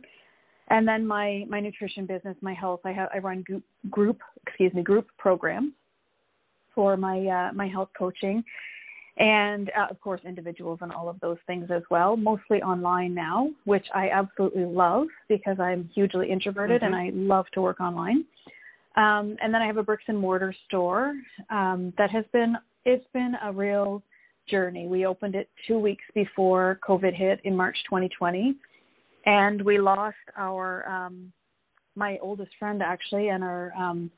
And 0.68 0.88
then 0.88 1.06
my 1.06 1.44
my 1.48 1.60
nutrition 1.60 2.06
business, 2.06 2.36
my 2.40 2.54
health. 2.54 2.80
I 2.84 2.92
have 2.92 3.10
I 3.14 3.18
run 3.18 3.42
group, 3.42 3.64
group 3.90 4.20
excuse 4.46 4.72
me 4.72 4.82
group 4.82 5.06
programs 5.18 5.72
for 6.74 6.96
my 6.96 7.26
uh, 7.26 7.52
my 7.52 7.68
health 7.68 7.90
coaching, 7.96 8.42
and 9.16 9.70
uh, 9.78 9.86
of 9.90 10.00
course 10.00 10.20
individuals 10.24 10.78
and 10.82 10.92
all 10.92 11.08
of 11.08 11.20
those 11.20 11.38
things 11.46 11.70
as 11.70 11.82
well. 11.90 12.16
Mostly 12.16 12.62
online 12.62 13.14
now, 13.14 13.50
which 13.64 13.86
I 13.94 14.10
absolutely 14.10 14.64
love 14.64 15.06
because 15.28 15.58
I'm 15.60 15.88
hugely 15.94 16.30
introverted 16.30 16.82
mm-hmm. 16.82 16.94
and 16.94 16.94
I 16.94 17.10
love 17.12 17.46
to 17.54 17.62
work 17.62 17.80
online. 17.80 18.24
Um, 18.96 19.36
and 19.42 19.52
then 19.52 19.62
I 19.62 19.66
have 19.66 19.76
a 19.76 19.82
bricks 19.82 20.04
and 20.06 20.18
mortar 20.18 20.54
store 20.66 21.14
um, 21.50 21.92
that 21.98 22.10
has 22.10 22.24
been 22.32 22.56
it's 22.84 23.06
been 23.12 23.34
a 23.42 23.52
real 23.52 24.02
journey. 24.48 24.86
We 24.86 25.06
opened 25.06 25.34
it 25.34 25.48
two 25.66 25.78
weeks 25.78 26.04
before 26.14 26.78
COVID 26.86 27.14
hit 27.14 27.40
in 27.44 27.56
March 27.56 27.76
2020 27.88 28.54
and 29.26 29.62
we 29.62 29.78
lost 29.78 30.16
our 30.36 30.86
um 30.88 31.32
my 31.96 32.18
oldest 32.20 32.50
friend 32.58 32.82
actually 32.82 33.28
and 33.28 33.42
our 33.42 33.72
um 33.76 34.10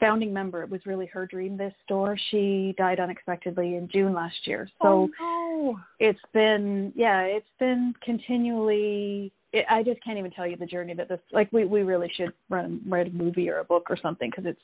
founding 0.00 0.32
member 0.32 0.62
it 0.62 0.70
was 0.70 0.80
really 0.86 1.06
her 1.06 1.26
dream 1.26 1.56
this 1.56 1.72
store 1.84 2.16
she 2.30 2.74
died 2.78 3.00
unexpectedly 3.00 3.76
in 3.76 3.88
june 3.92 4.12
last 4.12 4.36
year 4.44 4.68
so 4.82 5.08
oh, 5.20 5.72
no. 5.72 5.80
it's 5.98 6.20
been 6.32 6.92
yeah 6.96 7.20
it's 7.22 7.46
been 7.58 7.92
continually 8.02 9.32
it, 9.52 9.64
i 9.70 9.82
just 9.82 10.02
can't 10.02 10.18
even 10.18 10.30
tell 10.30 10.46
you 10.46 10.56
the 10.56 10.66
journey 10.66 10.94
that 10.94 11.08
this 11.08 11.20
like 11.32 11.50
we 11.52 11.64
we 11.64 11.82
really 11.82 12.10
should 12.16 12.32
run 12.48 12.80
write 12.86 13.08
a 13.08 13.10
movie 13.10 13.48
or 13.48 13.58
a 13.58 13.64
book 13.64 13.86
or 13.90 13.96
something 14.00 14.30
because 14.30 14.46
it's 14.46 14.60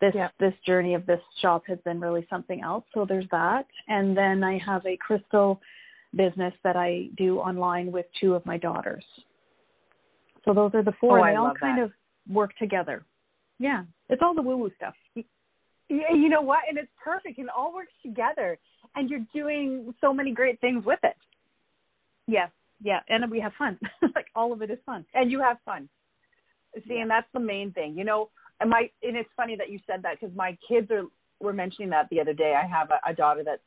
this 0.00 0.12
yeah. 0.14 0.28
this 0.40 0.54
journey 0.66 0.94
of 0.94 1.06
this 1.06 1.20
shop 1.40 1.62
has 1.66 1.78
been 1.84 2.00
really 2.00 2.26
something 2.28 2.62
else 2.62 2.84
so 2.92 3.04
there's 3.08 3.28
that 3.30 3.66
and 3.88 4.16
then 4.16 4.42
i 4.44 4.58
have 4.58 4.84
a 4.86 4.96
crystal 4.96 5.60
business 6.16 6.54
that 6.62 6.76
I 6.76 7.08
do 7.16 7.38
online 7.38 7.92
with 7.92 8.06
two 8.20 8.34
of 8.34 8.44
my 8.46 8.56
daughters. 8.56 9.04
So 10.44 10.52
those 10.52 10.72
are 10.74 10.82
the 10.82 10.92
four, 11.00 11.20
oh, 11.20 11.22
and 11.22 11.32
they 11.32 11.36
all 11.36 11.54
kind 11.58 11.78
that. 11.78 11.84
of 11.84 11.92
work 12.28 12.56
together. 12.58 13.04
Yeah, 13.58 13.84
it's 14.08 14.22
all 14.22 14.34
the 14.34 14.42
woo 14.42 14.56
woo 14.56 14.70
stuff. 14.76 14.94
Yeah, 15.14 16.12
you 16.12 16.28
know 16.28 16.40
what? 16.40 16.60
And 16.68 16.78
it's 16.78 16.90
perfect. 17.02 17.38
It 17.38 17.46
all 17.54 17.74
works 17.74 17.92
together, 18.02 18.58
and 18.96 19.08
you're 19.08 19.26
doing 19.34 19.94
so 20.00 20.12
many 20.12 20.32
great 20.32 20.60
things 20.60 20.84
with 20.84 20.98
it. 21.02 21.16
Yeah, 22.26 22.48
yeah, 22.82 23.00
and 23.08 23.30
we 23.30 23.40
have 23.40 23.52
fun. 23.58 23.78
like 24.14 24.26
all 24.34 24.52
of 24.52 24.62
it 24.62 24.70
is 24.70 24.78
fun, 24.86 25.04
and 25.14 25.30
you 25.30 25.40
have 25.40 25.58
fun. 25.64 25.88
See, 26.74 26.94
yeah. 26.94 27.02
and 27.02 27.10
that's 27.10 27.28
the 27.32 27.40
main 27.40 27.72
thing. 27.72 27.96
You 27.96 28.04
know, 28.04 28.30
and 28.60 28.70
my 28.70 28.90
and 29.02 29.16
it's 29.16 29.28
funny 29.36 29.56
that 29.56 29.70
you 29.70 29.78
said 29.86 30.02
that 30.02 30.20
because 30.20 30.34
my 30.34 30.56
kids 30.66 30.90
are 30.90 31.04
were 31.40 31.52
mentioning 31.52 31.90
that 31.90 32.08
the 32.10 32.20
other 32.20 32.32
day. 32.32 32.54
I 32.60 32.66
have 32.66 32.90
a, 32.90 33.10
a 33.10 33.14
daughter 33.14 33.44
that 33.44 33.60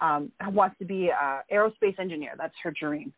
um, 0.00 0.32
wants 0.48 0.76
to 0.78 0.84
be 0.84 1.10
an 1.10 1.42
aerospace 1.52 1.98
engineer. 1.98 2.34
That's 2.36 2.54
her 2.62 2.72
dream. 2.78 3.12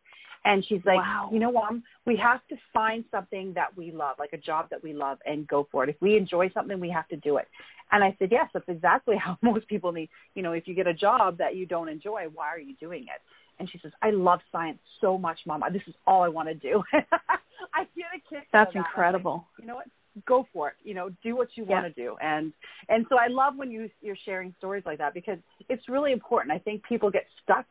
And 0.44 0.64
she's 0.66 0.82
like, 0.84 0.98
wow. 0.98 1.30
you 1.32 1.38
know, 1.38 1.50
mom, 1.50 1.82
we 2.06 2.16
have 2.16 2.40
to 2.48 2.56
find 2.72 3.04
something 3.10 3.52
that 3.54 3.76
we 3.76 3.90
love, 3.90 4.16
like 4.18 4.32
a 4.34 4.38
job 4.38 4.68
that 4.70 4.82
we 4.82 4.92
love, 4.92 5.18
and 5.24 5.48
go 5.48 5.66
for 5.72 5.84
it. 5.84 5.90
If 5.90 5.96
we 6.00 6.16
enjoy 6.16 6.50
something, 6.52 6.78
we 6.78 6.90
have 6.90 7.08
to 7.08 7.16
do 7.16 7.38
it. 7.38 7.48
And 7.92 8.04
I 8.04 8.14
said, 8.18 8.28
yes, 8.30 8.50
that's 8.52 8.68
exactly 8.68 9.16
how 9.24 9.38
most 9.42 9.66
people 9.68 9.92
need. 9.92 10.10
You 10.34 10.42
know, 10.42 10.52
if 10.52 10.68
you 10.68 10.74
get 10.74 10.86
a 10.86 10.94
job 10.94 11.38
that 11.38 11.56
you 11.56 11.66
don't 11.66 11.88
enjoy, 11.88 12.26
why 12.32 12.48
are 12.48 12.58
you 12.58 12.74
doing 12.76 13.04
it? 13.04 13.22
And 13.58 13.70
she 13.70 13.78
says, 13.78 13.92
I 14.02 14.10
love 14.10 14.40
science 14.50 14.78
so 15.00 15.16
much, 15.16 15.38
mom. 15.46 15.62
This 15.72 15.82
is 15.86 15.94
all 16.06 16.22
I 16.22 16.28
want 16.28 16.48
to 16.48 16.54
do. 16.54 16.82
I 16.92 17.84
get 17.96 18.06
a 18.14 18.20
kick. 18.28 18.48
That's 18.52 18.72
that. 18.72 18.78
incredible. 18.78 19.46
Like, 19.56 19.62
you 19.62 19.66
know 19.66 19.76
what? 19.76 19.86
go 20.26 20.46
for 20.52 20.68
it 20.68 20.74
you 20.84 20.94
know 20.94 21.10
do 21.24 21.34
what 21.34 21.48
you 21.56 21.64
want 21.64 21.84
to 21.84 21.92
do 22.00 22.16
and 22.22 22.52
and 22.88 23.04
so 23.08 23.18
i 23.18 23.26
love 23.26 23.54
when 23.56 23.68
you 23.70 23.90
you're 24.00 24.16
sharing 24.24 24.54
stories 24.58 24.84
like 24.86 24.98
that 24.98 25.12
because 25.12 25.38
it's 25.68 25.88
really 25.88 26.12
important 26.12 26.52
i 26.52 26.58
think 26.58 26.82
people 26.84 27.10
get 27.10 27.24
stuck 27.42 27.66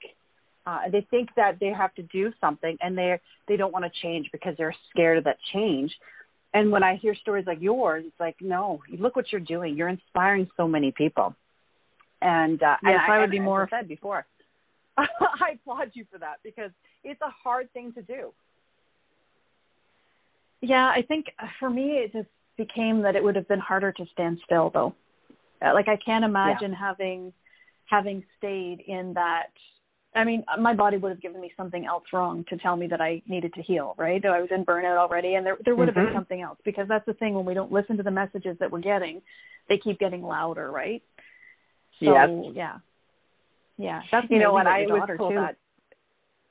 uh 0.65 0.79
they 0.91 1.05
think 1.09 1.29
that 1.35 1.57
they 1.59 1.69
have 1.69 1.93
to 1.95 2.03
do 2.03 2.31
something 2.39 2.77
and 2.81 2.97
they 2.97 3.19
they 3.47 3.55
don't 3.55 3.73
want 3.73 3.85
to 3.85 3.91
change 4.01 4.29
because 4.31 4.55
they're 4.57 4.75
scared 4.89 5.17
of 5.17 5.23
that 5.23 5.37
change 5.53 5.91
and 6.53 6.71
when 6.71 6.83
i 6.83 6.95
hear 6.95 7.15
stories 7.15 7.45
like 7.47 7.61
yours 7.61 8.03
it's 8.07 8.19
like 8.19 8.35
no 8.41 8.81
look 8.97 9.15
what 9.15 9.31
you're 9.31 9.41
doing 9.41 9.75
you're 9.75 9.89
inspiring 9.89 10.47
so 10.57 10.67
many 10.67 10.91
people 10.91 11.35
and 12.21 12.61
uh 12.63 12.77
yes, 12.83 12.99
and 13.05 13.11
I, 13.11 13.17
I 13.17 13.19
would 13.19 13.31
be 13.31 13.39
more 13.39 13.67
said 13.69 13.87
before 13.87 14.25
i 14.97 15.51
applaud 15.55 15.91
you 15.93 16.05
for 16.11 16.19
that 16.19 16.37
because 16.43 16.71
it's 17.03 17.21
a 17.21 17.29
hard 17.43 17.71
thing 17.73 17.93
to 17.93 18.01
do 18.01 18.31
yeah, 20.63 20.93
I 20.95 21.01
think 21.05 21.25
for 21.59 21.69
me 21.69 21.91
it 21.97 22.13
just 22.13 22.29
became 22.57 23.01
that 23.01 23.17
it 23.17 23.23
would 23.23 23.35
have 23.35 23.49
been 23.49 23.59
harder 23.59 23.91
to 23.91 24.05
stand 24.13 24.39
still 24.45 24.71
though. 24.73 24.95
Uh, 25.61 25.73
like 25.73 25.89
I 25.89 25.97
can't 25.97 26.23
imagine 26.23 26.71
yeah. 26.71 26.79
having 26.79 27.33
having 27.89 28.23
stayed 28.37 28.81
in 28.87 29.13
that 29.15 29.51
I 30.15 30.23
mean, 30.23 30.43
my 30.59 30.75
body 30.75 30.97
would 30.97 31.09
have 31.09 31.21
given 31.21 31.41
me 31.41 31.51
something 31.57 31.85
else 31.85 32.03
wrong 32.13 32.45
to 32.49 32.57
tell 32.57 32.75
me 32.75 32.87
that 32.87 33.01
I 33.01 33.21
needed 33.27 33.53
to 33.55 33.61
heal, 33.61 33.95
right? 33.97 34.23
I 34.23 34.41
was 34.41 34.49
in 34.51 34.63
burnout 34.63 34.97
already, 34.97 35.35
and 35.35 35.45
there 35.45 35.57
there 35.65 35.75
would 35.75 35.87
have 35.87 35.95
mm-hmm. 35.95 36.07
been 36.07 36.15
something 36.15 36.41
else 36.41 36.59
because 36.63 36.87
that's 36.87 37.05
the 37.05 37.13
thing 37.13 37.33
when 37.33 37.45
we 37.45 37.53
don't 37.53 37.71
listen 37.71 37.97
to 37.97 38.03
the 38.03 38.11
messages 38.11 38.57
that 38.59 38.71
we're 38.71 38.81
getting, 38.81 39.21
they 39.69 39.77
keep 39.77 39.99
getting 39.99 40.21
louder, 40.21 40.71
right? 40.71 41.01
So 41.99 42.13
yes. 42.13 42.29
yeah, 42.53 42.77
yeah. 43.77 44.01
That's 44.11 44.27
you 44.29 44.39
know 44.39 44.53
what 44.53 44.67
I 44.67 44.81
was 44.81 45.09
told 45.17 45.33
too. 45.33 45.39
that. 45.39 45.57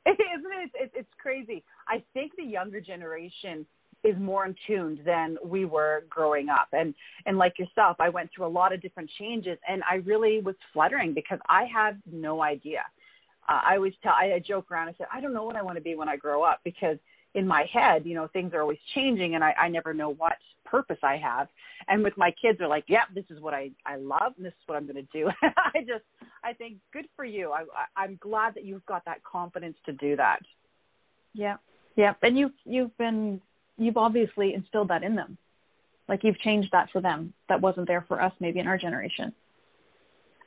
Isn't 0.07 0.53
it? 0.65 0.71
It's, 0.75 0.93
it's 0.97 1.15
crazy. 1.21 1.63
I 1.87 2.03
think 2.15 2.33
the 2.37 2.45
younger 2.45 2.81
generation 2.81 3.65
is 4.05 4.17
more 4.19 4.47
in 4.47 4.55
tuned 4.67 5.01
than 5.05 5.37
we 5.45 5.65
were 5.65 6.05
growing 6.11 6.49
up. 6.49 6.69
And 6.73 6.95
and 7.27 7.39
like 7.39 7.59
yourself, 7.59 7.97
I 8.01 8.09
went 8.09 8.31
through 8.35 8.47
a 8.47 8.49
lot 8.49 8.73
of 8.73 8.83
different 8.83 9.11
changes, 9.19 9.59
and 9.69 9.83
I 9.89 9.97
really 9.97 10.41
was 10.41 10.57
fluttering 10.73 11.15
because 11.15 11.39
I 11.49 11.65
had 11.73 12.03
no 12.11 12.43
idea. 12.43 12.81
Uh, 13.49 13.61
I 13.65 13.77
always 13.77 13.95
tell, 14.03 14.13
I, 14.13 14.35
I 14.35 14.39
joke 14.47 14.71
around. 14.71 14.89
I 14.89 14.95
said, 14.99 15.07
I 15.13 15.21
don't 15.21 15.35
know 15.35 15.45
what 15.45 15.57
I 15.57 15.63
want 15.63 15.77
to 15.77 15.83
be 15.83 15.95
when 15.95 16.09
I 16.09 16.17
grow 16.17 16.43
up 16.43 16.61
because 16.65 16.99
in 17.35 17.47
my 17.47 17.65
head, 17.73 18.05
you 18.05 18.15
know, 18.15 18.29
things 18.33 18.53
are 18.55 18.61
always 18.61 18.79
changing, 18.95 19.35
and 19.35 19.43
I, 19.43 19.53
I 19.53 19.69
never 19.69 19.95
know 19.95 20.11
what 20.11 20.35
purpose 20.65 20.99
I 21.03 21.17
have. 21.17 21.49
And 21.89 22.03
with 22.03 22.17
my 22.17 22.33
kids, 22.43 22.59
they're 22.59 22.69
like, 22.69 22.85
"Yeah, 22.89 23.05
this 23.15 23.25
is 23.31 23.41
what 23.41 23.55
I 23.55 23.71
I 23.87 23.97
love, 23.97 24.35
and 24.37 24.45
this 24.45 24.53
is 24.53 24.63
what 24.67 24.77
I'm 24.77 24.87
going 24.87 24.97
to 24.97 25.09
do." 25.13 25.31
I 25.43 25.81
just, 25.81 26.05
I 26.45 26.53
think, 26.53 26.77
good 26.93 27.07
for 27.17 27.25
you. 27.25 27.53
I, 27.53 27.63
I 27.63 28.05
I'm 28.05 28.19
glad 28.21 28.55
that 28.55 28.65
you've 28.65 28.85
got 28.87 29.05
that 29.07 29.25
confidence 29.25 29.77
to 29.87 29.93
do 29.93 30.15
that. 30.17 30.41
Yeah, 31.33 31.57
yeah, 31.97 32.13
and 32.23 32.39
you've 32.39 32.53
you've 32.65 32.97
been 32.99 33.41
you've 33.79 33.97
obviously 33.97 34.55
instilled 34.55 34.89
that 34.89 35.03
in 35.03 35.17
them. 35.17 35.39
Like 36.09 36.25
you've 36.25 36.39
changed 36.41 36.69
that 36.73 36.91
for 36.93 37.01
them 37.01 37.33
that 37.49 37.61
wasn't 37.61 37.87
there 37.87 38.05
for 38.07 38.21
us 38.21 38.33
maybe 38.41 38.61
in 38.61 38.67
our 38.67 38.77
generation. 38.77 39.33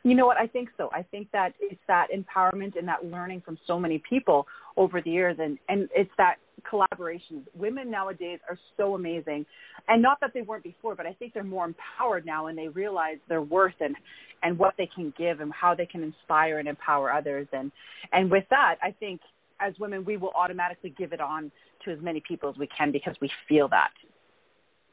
You 0.05 0.13
know 0.13 0.27
what? 0.27 0.37
I 0.37 0.45
think 0.45 0.69
so. 0.77 0.91
I 0.93 1.01
think 1.01 1.29
that 1.31 1.53
it's 1.59 1.81
that 1.87 2.09
empowerment 2.15 2.77
and 2.77 2.87
that 2.87 3.03
learning 3.05 3.41
from 3.43 3.57
so 3.65 3.79
many 3.79 4.03
people 4.07 4.45
over 4.77 5.01
the 5.01 5.09
years, 5.09 5.37
and 5.39 5.57
and 5.67 5.89
it's 5.95 6.11
that 6.19 6.35
collaboration. 6.69 7.43
Women 7.57 7.89
nowadays 7.89 8.37
are 8.47 8.57
so 8.77 8.93
amazing, 8.93 9.47
and 9.87 10.03
not 10.03 10.19
that 10.21 10.29
they 10.35 10.43
weren't 10.43 10.63
before, 10.63 10.93
but 10.93 11.07
I 11.07 11.13
think 11.13 11.33
they're 11.33 11.43
more 11.43 11.65
empowered 11.65 12.23
now, 12.23 12.45
and 12.45 12.55
they 12.55 12.67
realize 12.67 13.17
their 13.27 13.41
worth 13.41 13.73
and 13.79 13.95
and 14.43 14.59
what 14.59 14.75
they 14.77 14.87
can 14.95 15.11
give 15.17 15.39
and 15.39 15.51
how 15.51 15.73
they 15.73 15.87
can 15.87 16.03
inspire 16.03 16.59
and 16.59 16.67
empower 16.67 17.11
others. 17.11 17.47
And 17.51 17.71
and 18.11 18.29
with 18.29 18.43
that, 18.51 18.75
I 18.83 18.91
think 18.91 19.21
as 19.59 19.73
women, 19.79 20.05
we 20.05 20.17
will 20.17 20.33
automatically 20.35 20.93
give 20.95 21.13
it 21.13 21.19
on 21.19 21.51
to 21.83 21.91
as 21.91 21.97
many 21.99 22.21
people 22.27 22.47
as 22.47 22.57
we 22.57 22.69
can 22.77 22.91
because 22.91 23.15
we 23.21 23.31
feel 23.49 23.67
that. 23.69 23.89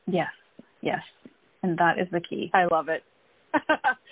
Yes, 0.07 0.31
yes, 0.81 1.03
and 1.63 1.77
that 1.77 1.99
is 2.01 2.09
the 2.11 2.21
key. 2.21 2.51
I 2.55 2.65
love 2.73 2.89
it. 2.89 3.03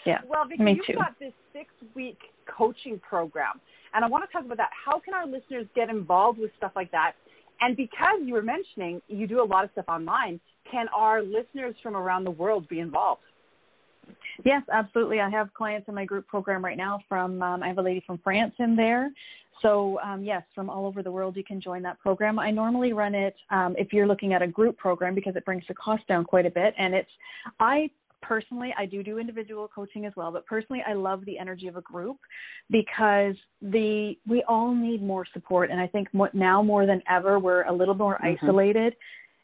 Yeah, 0.06 0.18
well, 0.28 0.44
Vickie, 0.44 0.60
me 0.60 0.72
you've 0.76 0.86
too. 0.86 0.94
got 0.94 1.18
this 1.18 1.32
six-week 1.52 2.18
coaching 2.46 3.00
program, 3.06 3.60
and 3.94 4.04
I 4.04 4.08
want 4.08 4.28
to 4.28 4.32
talk 4.32 4.44
about 4.44 4.58
that. 4.58 4.70
How 4.84 4.98
can 5.00 5.14
our 5.14 5.26
listeners 5.26 5.66
get 5.74 5.88
involved 5.88 6.38
with 6.38 6.50
stuff 6.56 6.72
like 6.76 6.90
that? 6.92 7.12
And 7.60 7.76
because 7.76 8.20
you 8.24 8.34
were 8.34 8.42
mentioning 8.42 9.02
you 9.08 9.26
do 9.26 9.42
a 9.42 9.44
lot 9.44 9.64
of 9.64 9.70
stuff 9.72 9.84
online, 9.88 10.40
can 10.70 10.86
our 10.94 11.22
listeners 11.22 11.74
from 11.82 11.96
around 11.96 12.24
the 12.24 12.30
world 12.30 12.68
be 12.68 12.80
involved? 12.80 13.22
Yes, 14.44 14.62
absolutely. 14.72 15.20
I 15.20 15.28
have 15.30 15.52
clients 15.54 15.88
in 15.88 15.94
my 15.94 16.04
group 16.04 16.26
program 16.26 16.64
right 16.64 16.76
now 16.76 17.00
from, 17.08 17.42
um, 17.42 17.62
I 17.62 17.68
have 17.68 17.78
a 17.78 17.82
lady 17.82 18.02
from 18.06 18.18
France 18.18 18.54
in 18.58 18.74
there. 18.76 19.10
So, 19.62 20.00
um, 20.00 20.24
yes, 20.24 20.42
from 20.54 20.70
all 20.70 20.86
over 20.86 21.02
the 21.02 21.10
world, 21.10 21.36
you 21.36 21.44
can 21.44 21.60
join 21.60 21.82
that 21.82 22.00
program. 22.00 22.38
I 22.38 22.50
normally 22.50 22.92
run 22.92 23.14
it 23.14 23.34
um, 23.50 23.74
if 23.76 23.92
you're 23.92 24.06
looking 24.06 24.32
at 24.32 24.40
a 24.40 24.46
group 24.46 24.78
program 24.78 25.14
because 25.14 25.36
it 25.36 25.44
brings 25.44 25.64
the 25.68 25.74
cost 25.74 26.06
down 26.08 26.24
quite 26.24 26.46
a 26.46 26.50
bit. 26.50 26.74
And 26.78 26.94
it's, 26.94 27.10
I 27.58 27.90
personally 28.22 28.74
i 28.78 28.86
do 28.86 29.02
do 29.02 29.18
individual 29.18 29.68
coaching 29.74 30.06
as 30.06 30.12
well 30.16 30.30
but 30.30 30.44
personally 30.46 30.82
i 30.86 30.92
love 30.92 31.24
the 31.24 31.38
energy 31.38 31.66
of 31.66 31.76
a 31.76 31.80
group 31.82 32.16
because 32.70 33.34
the 33.62 34.14
we 34.28 34.42
all 34.48 34.74
need 34.74 35.02
more 35.02 35.26
support. 35.32 35.70
And 35.70 35.80
i 35.80 35.86
think 35.86 36.08
now 36.32 36.62
more 36.62 36.86
than 36.86 37.02
ever 37.08 37.38
we're 37.38 37.64
a 37.64 37.72
little 37.72 37.94
more 37.94 38.14
mm-hmm. 38.22 38.44
isolated 38.44 38.94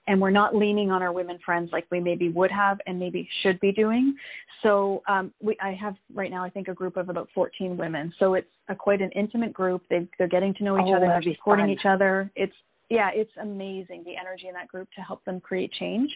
and 0.09 0.21
we're 0.21 0.30
not 0.30 0.54
leaning 0.54 0.90
on 0.90 1.02
our 1.02 1.12
women 1.12 1.38
friends 1.45 1.71
like 1.73 1.87
we 1.90 2.00
maybe 2.00 2.28
would 2.28 2.50
have 2.50 2.78
and 2.87 2.99
maybe 2.99 3.28
should 3.42 3.59
be 3.61 3.73
doing. 3.73 4.14
So 4.62 5.02
um, 5.09 5.33
we 5.40 5.56
i 5.61 5.73
have 5.73 5.97
right 6.14 6.30
now 6.30 6.45
i 6.45 6.50
think 6.50 6.68
a 6.68 6.75
group 6.75 6.97
of 6.97 7.09
about 7.09 7.28
14 7.35 7.76
women. 7.76 8.12
So 8.18 8.35
it's 8.35 8.49
a 8.68 8.75
quite 8.75 9.02
an 9.02 9.11
intimate 9.12 9.52
group. 9.52 9.83
They 9.90 10.09
they're 10.18 10.28
getting 10.28 10.54
to 10.54 10.64
know 10.64 10.78
each 10.78 10.87
oh, 10.88 10.97
other 10.97 11.06
they're 11.06 11.35
supporting 11.35 11.66
fun. 11.66 11.71
each 11.71 11.87
other. 11.87 12.30
It's 12.37 12.54
yeah 12.88 13.11
it's 13.12 13.33
amazing 13.40 14.04
the 14.04 14.16
energy 14.16 14.49
in 14.49 14.54
that 14.54 14.68
group 14.68 14.88
to 14.97 15.00
help 15.00 15.25
them 15.25 15.40
create 15.40 15.73
change 15.73 16.11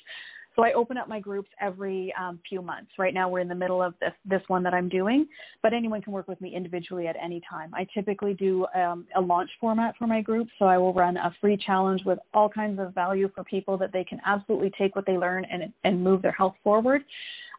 so 0.60 0.64
I 0.66 0.72
open 0.74 0.98
up 0.98 1.08
my 1.08 1.20
groups 1.20 1.48
every 1.58 2.12
um, 2.20 2.38
few 2.46 2.60
months. 2.60 2.90
Right 2.98 3.14
now, 3.14 3.30
we're 3.30 3.40
in 3.40 3.48
the 3.48 3.54
middle 3.54 3.82
of 3.82 3.94
this 3.98 4.12
this 4.26 4.42
one 4.48 4.62
that 4.64 4.74
I'm 4.74 4.90
doing, 4.90 5.26
but 5.62 5.72
anyone 5.72 6.02
can 6.02 6.12
work 6.12 6.28
with 6.28 6.38
me 6.42 6.54
individually 6.54 7.06
at 7.06 7.16
any 7.22 7.40
time. 7.48 7.72
I 7.74 7.86
typically 7.94 8.34
do 8.34 8.66
um, 8.74 9.06
a 9.16 9.20
launch 9.20 9.48
format 9.58 9.94
for 9.98 10.06
my 10.06 10.20
group, 10.20 10.48
so 10.58 10.66
I 10.66 10.76
will 10.76 10.92
run 10.92 11.16
a 11.16 11.34
free 11.40 11.56
challenge 11.56 12.02
with 12.04 12.18
all 12.34 12.50
kinds 12.50 12.78
of 12.78 12.94
value 12.94 13.30
for 13.34 13.42
people 13.42 13.78
that 13.78 13.90
they 13.94 14.04
can 14.04 14.20
absolutely 14.26 14.70
take 14.76 14.94
what 14.94 15.06
they 15.06 15.16
learn 15.16 15.46
and 15.46 15.72
and 15.84 16.04
move 16.04 16.20
their 16.20 16.32
health 16.32 16.56
forward. 16.62 17.04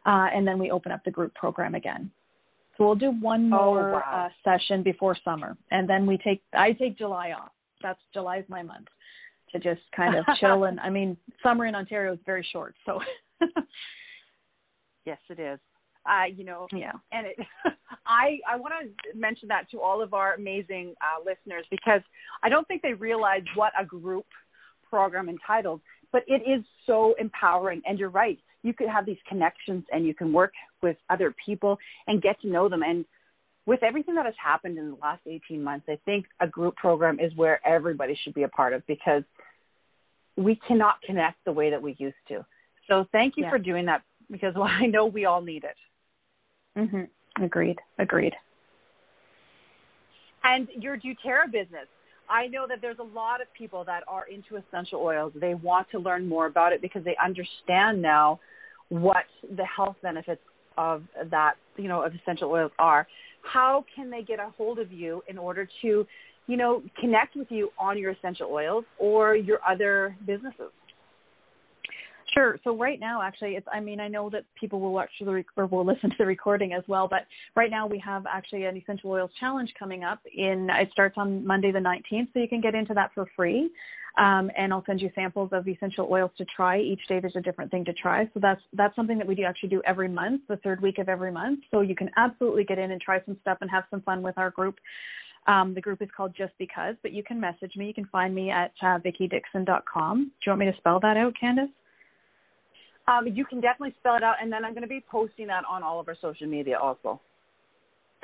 Uh, 0.06 0.28
and 0.32 0.46
then 0.46 0.58
we 0.58 0.70
open 0.70 0.92
up 0.92 1.02
the 1.04 1.10
group 1.10 1.34
program 1.34 1.74
again. 1.74 2.08
So 2.76 2.84
we'll 2.84 2.94
do 2.94 3.10
one 3.10 3.50
more 3.50 3.90
oh, 3.90 3.92
wow. 3.94 4.28
uh, 4.28 4.48
session 4.48 4.84
before 4.84 5.16
summer, 5.24 5.56
and 5.72 5.88
then 5.90 6.06
we 6.06 6.18
take 6.18 6.40
I 6.54 6.70
take 6.70 6.96
July 6.96 7.32
off. 7.32 7.50
That's 7.82 8.00
July's 8.14 8.44
my 8.48 8.62
month 8.62 8.86
to 9.52 9.58
just 9.58 9.82
kind 9.94 10.16
of 10.16 10.24
chill. 10.40 10.64
and 10.64 10.80
I 10.80 10.90
mean, 10.90 11.16
summer 11.42 11.66
in 11.66 11.74
Ontario 11.74 12.12
is 12.14 12.18
very 12.24 12.46
short, 12.52 12.74
so. 12.84 13.00
yes, 15.06 15.18
it 15.28 15.38
is. 15.38 15.58
Uh, 16.04 16.24
you 16.34 16.44
know, 16.44 16.66
yeah. 16.72 16.92
And 17.12 17.28
it, 17.28 17.36
I 18.06 18.38
I 18.50 18.56
want 18.56 18.74
to 18.82 19.18
mention 19.18 19.48
that 19.48 19.70
to 19.70 19.80
all 19.80 20.02
of 20.02 20.14
our 20.14 20.34
amazing 20.34 20.94
uh, 21.00 21.22
listeners 21.24 21.64
because 21.70 22.00
I 22.42 22.48
don't 22.48 22.66
think 22.66 22.82
they 22.82 22.94
realize 22.94 23.42
what 23.54 23.72
a 23.78 23.84
group 23.84 24.26
program 24.90 25.28
entitled, 25.28 25.80
but 26.10 26.22
it 26.26 26.42
is 26.48 26.64
so 26.86 27.14
empowering. 27.20 27.82
And 27.86 27.98
you're 27.98 28.10
right, 28.10 28.38
you 28.62 28.72
could 28.72 28.88
have 28.88 29.06
these 29.06 29.18
connections 29.28 29.84
and 29.92 30.04
you 30.04 30.14
can 30.14 30.32
work 30.32 30.52
with 30.82 30.96
other 31.08 31.34
people 31.44 31.78
and 32.06 32.20
get 32.20 32.40
to 32.42 32.48
know 32.48 32.68
them. 32.68 32.82
And 32.82 33.04
with 33.66 33.82
everything 33.82 34.16
that 34.16 34.26
has 34.26 34.34
happened 34.42 34.78
in 34.78 34.90
the 34.90 34.96
last 34.96 35.22
18 35.26 35.62
months, 35.62 35.86
I 35.88 35.98
think 36.04 36.26
a 36.40 36.46
group 36.48 36.74
program 36.76 37.20
is 37.20 37.32
where 37.36 37.64
everybody 37.66 38.18
should 38.22 38.34
be 38.34 38.42
a 38.42 38.48
part 38.48 38.72
of 38.72 38.84
because 38.86 39.22
we 40.36 40.58
cannot 40.66 41.00
connect 41.02 41.44
the 41.44 41.52
way 41.52 41.70
that 41.70 41.80
we 41.80 41.94
used 41.98 42.16
to. 42.28 42.44
So 42.88 43.06
thank 43.12 43.34
you 43.36 43.44
yeah. 43.44 43.50
for 43.50 43.58
doing 43.58 43.86
that 43.86 44.02
because 44.30 44.54
well, 44.56 44.64
I 44.64 44.86
know 44.86 45.06
we 45.06 45.24
all 45.24 45.40
need 45.40 45.64
it. 45.64 45.76
Mm-hmm. 46.78 47.44
Agreed. 47.44 47.78
Agreed. 47.98 48.32
And 50.44 50.68
your 50.74 50.96
doTERRA 50.96 51.52
business. 51.52 51.86
I 52.28 52.46
know 52.46 52.66
that 52.66 52.78
there's 52.80 52.98
a 52.98 53.02
lot 53.02 53.40
of 53.42 53.52
people 53.52 53.84
that 53.84 54.04
are 54.08 54.26
into 54.26 54.56
essential 54.56 55.00
oils. 55.00 55.32
They 55.34 55.54
want 55.54 55.90
to 55.90 55.98
learn 55.98 56.26
more 56.26 56.46
about 56.46 56.72
it 56.72 56.80
because 56.80 57.04
they 57.04 57.16
understand 57.22 58.00
now 58.00 58.40
what 58.88 59.24
the 59.56 59.64
health 59.64 59.96
benefits 60.02 60.40
of 60.78 61.02
that, 61.30 61.54
you 61.76 61.88
know, 61.88 62.02
of 62.02 62.12
essential 62.14 62.50
oils 62.50 62.72
are. 62.78 63.06
How 63.42 63.84
can 63.94 64.10
they 64.10 64.22
get 64.22 64.38
a 64.38 64.50
hold 64.56 64.78
of 64.78 64.92
you 64.92 65.22
in 65.28 65.36
order 65.36 65.68
to 65.82 66.06
you 66.46 66.56
know, 66.56 66.82
connect 67.00 67.36
with 67.36 67.48
you 67.50 67.70
on 67.78 67.98
your 67.98 68.12
essential 68.12 68.48
oils 68.50 68.84
or 68.98 69.36
your 69.36 69.60
other 69.66 70.16
businesses? 70.26 70.70
Sure. 72.32 72.58
So 72.64 72.76
right 72.76 72.98
now, 72.98 73.20
actually, 73.20 73.56
it's. 73.56 73.66
I 73.72 73.80
mean, 73.80 74.00
I 74.00 74.08
know 74.08 74.30
that 74.30 74.44
people 74.58 74.80
will 74.80 74.92
watch 74.92 75.10
the 75.20 75.32
rec- 75.32 75.46
or 75.56 75.66
will 75.66 75.84
listen 75.92 76.10
to 76.10 76.16
the 76.18 76.26
recording 76.26 76.72
as 76.72 76.82
well. 76.88 77.06
But 77.08 77.26
right 77.54 77.70
now, 77.70 77.86
we 77.86 77.98
have 78.04 78.24
actually 78.26 78.64
an 78.64 78.76
essential 78.76 79.10
oils 79.10 79.30
challenge 79.38 79.72
coming 79.78 80.02
up. 80.02 80.20
In 80.34 80.68
it 80.70 80.88
starts 80.92 81.16
on 81.18 81.46
Monday 81.46 81.72
the 81.72 81.78
19th, 81.78 82.28
so 82.32 82.40
you 82.40 82.48
can 82.48 82.60
get 82.60 82.74
into 82.74 82.94
that 82.94 83.10
for 83.14 83.26
free. 83.36 83.70
Um, 84.18 84.50
and 84.58 84.72
I'll 84.72 84.84
send 84.84 85.00
you 85.00 85.10
samples 85.14 85.50
of 85.52 85.66
essential 85.66 86.06
oils 86.10 86.30
to 86.36 86.44
try. 86.54 86.78
Each 86.78 87.00
day, 87.08 87.18
there's 87.20 87.36
a 87.36 87.40
different 87.40 87.70
thing 87.70 87.84
to 87.86 87.92
try. 87.94 88.24
So 88.34 88.40
that's 88.40 88.60
that's 88.72 88.94
something 88.96 89.18
that 89.18 89.26
we 89.26 89.34
do 89.34 89.44
actually 89.44 89.70
do 89.70 89.82
every 89.86 90.08
month, 90.08 90.42
the 90.48 90.56
third 90.58 90.80
week 90.80 90.98
of 90.98 91.08
every 91.08 91.32
month. 91.32 91.60
So 91.70 91.80
you 91.80 91.94
can 91.94 92.10
absolutely 92.16 92.64
get 92.64 92.78
in 92.78 92.92
and 92.92 93.00
try 93.00 93.22
some 93.24 93.36
stuff 93.42 93.58
and 93.60 93.70
have 93.70 93.84
some 93.90 94.00
fun 94.02 94.22
with 94.22 94.38
our 94.38 94.50
group. 94.50 94.76
Um, 95.46 95.74
the 95.74 95.80
group 95.80 96.00
is 96.00 96.08
called 96.16 96.34
Just 96.36 96.52
Because, 96.58 96.94
but 97.02 97.12
you 97.12 97.22
can 97.24 97.40
message 97.40 97.72
me. 97.76 97.88
You 97.88 97.94
can 97.94 98.06
find 98.06 98.34
me 98.34 98.50
at 98.50 98.72
uh, 98.80 98.98
vickiedickson.com. 99.00 100.24
Do 100.24 100.30
you 100.46 100.50
want 100.50 100.60
me 100.60 100.66
to 100.66 100.76
spell 100.76 101.00
that 101.00 101.16
out, 101.16 101.34
Candace? 101.38 101.68
Um, 103.08 103.26
you 103.26 103.44
can 103.44 103.60
definitely 103.60 103.94
spell 103.98 104.16
it 104.16 104.22
out, 104.22 104.36
and 104.40 104.52
then 104.52 104.64
I'm 104.64 104.72
going 104.72 104.82
to 104.82 104.88
be 104.88 105.04
posting 105.10 105.46
that 105.48 105.64
on 105.68 105.82
all 105.82 105.98
of 105.98 106.08
our 106.08 106.16
social 106.20 106.46
media 106.46 106.78
also. 106.78 107.20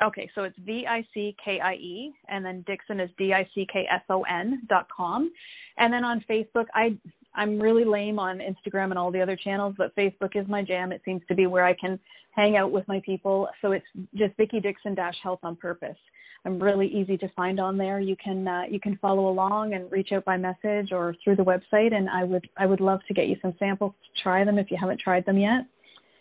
Okay, 0.01 0.29
so 0.33 0.43
it's 0.43 0.57
V 0.65 0.85
I 0.87 1.05
C 1.13 1.35
K 1.43 1.59
I 1.59 1.73
E, 1.73 2.13
and 2.29 2.45
then 2.45 2.63
Dickson 2.65 3.01
is 3.01 3.09
D 3.17 3.33
I 3.33 3.47
C 3.53 3.67
K 3.71 3.85
S 3.91 4.01
O 4.09 4.23
N 4.23 4.61
dot 4.69 4.87
com, 4.95 5.29
and 5.77 5.91
then 5.91 6.05
on 6.05 6.23
Facebook, 6.29 6.65
I 6.73 6.97
I'm 7.35 7.59
really 7.59 7.85
lame 7.85 8.19
on 8.19 8.39
Instagram 8.39 8.85
and 8.85 8.97
all 8.97 9.11
the 9.11 9.21
other 9.21 9.35
channels, 9.35 9.75
but 9.77 9.95
Facebook 9.95 10.35
is 10.35 10.47
my 10.47 10.63
jam. 10.63 10.91
It 10.91 11.01
seems 11.05 11.21
to 11.27 11.35
be 11.35 11.47
where 11.47 11.63
I 11.63 11.73
can 11.73 11.99
hang 12.31 12.57
out 12.57 12.71
with 12.71 12.87
my 12.87 13.01
people. 13.05 13.47
So 13.61 13.71
it's 13.71 13.85
just 14.15 14.35
Vickie 14.37 14.61
Dickson 14.61 14.95
dash 14.95 15.15
Health 15.21 15.39
on 15.43 15.55
Purpose. 15.55 15.97
I'm 16.45 16.61
really 16.61 16.87
easy 16.87 17.17
to 17.17 17.27
find 17.35 17.59
on 17.59 17.77
there. 17.77 17.99
You 17.99 18.15
can 18.15 18.47
uh, 18.47 18.63
you 18.69 18.79
can 18.79 18.97
follow 18.97 19.27
along 19.27 19.73
and 19.73 19.91
reach 19.91 20.11
out 20.13 20.23
by 20.25 20.37
message 20.37 20.91
or 20.91 21.15
through 21.23 21.35
the 21.35 21.43
website. 21.43 21.93
And 21.93 22.09
I 22.09 22.23
would 22.23 22.49
I 22.57 22.65
would 22.65 22.79
love 22.79 23.01
to 23.07 23.13
get 23.13 23.27
you 23.27 23.35
some 23.41 23.53
samples 23.59 23.93
to 24.03 24.23
try 24.23 24.43
them 24.45 24.57
if 24.57 24.71
you 24.71 24.77
haven't 24.79 25.01
tried 25.01 25.25
them 25.25 25.37
yet, 25.37 25.65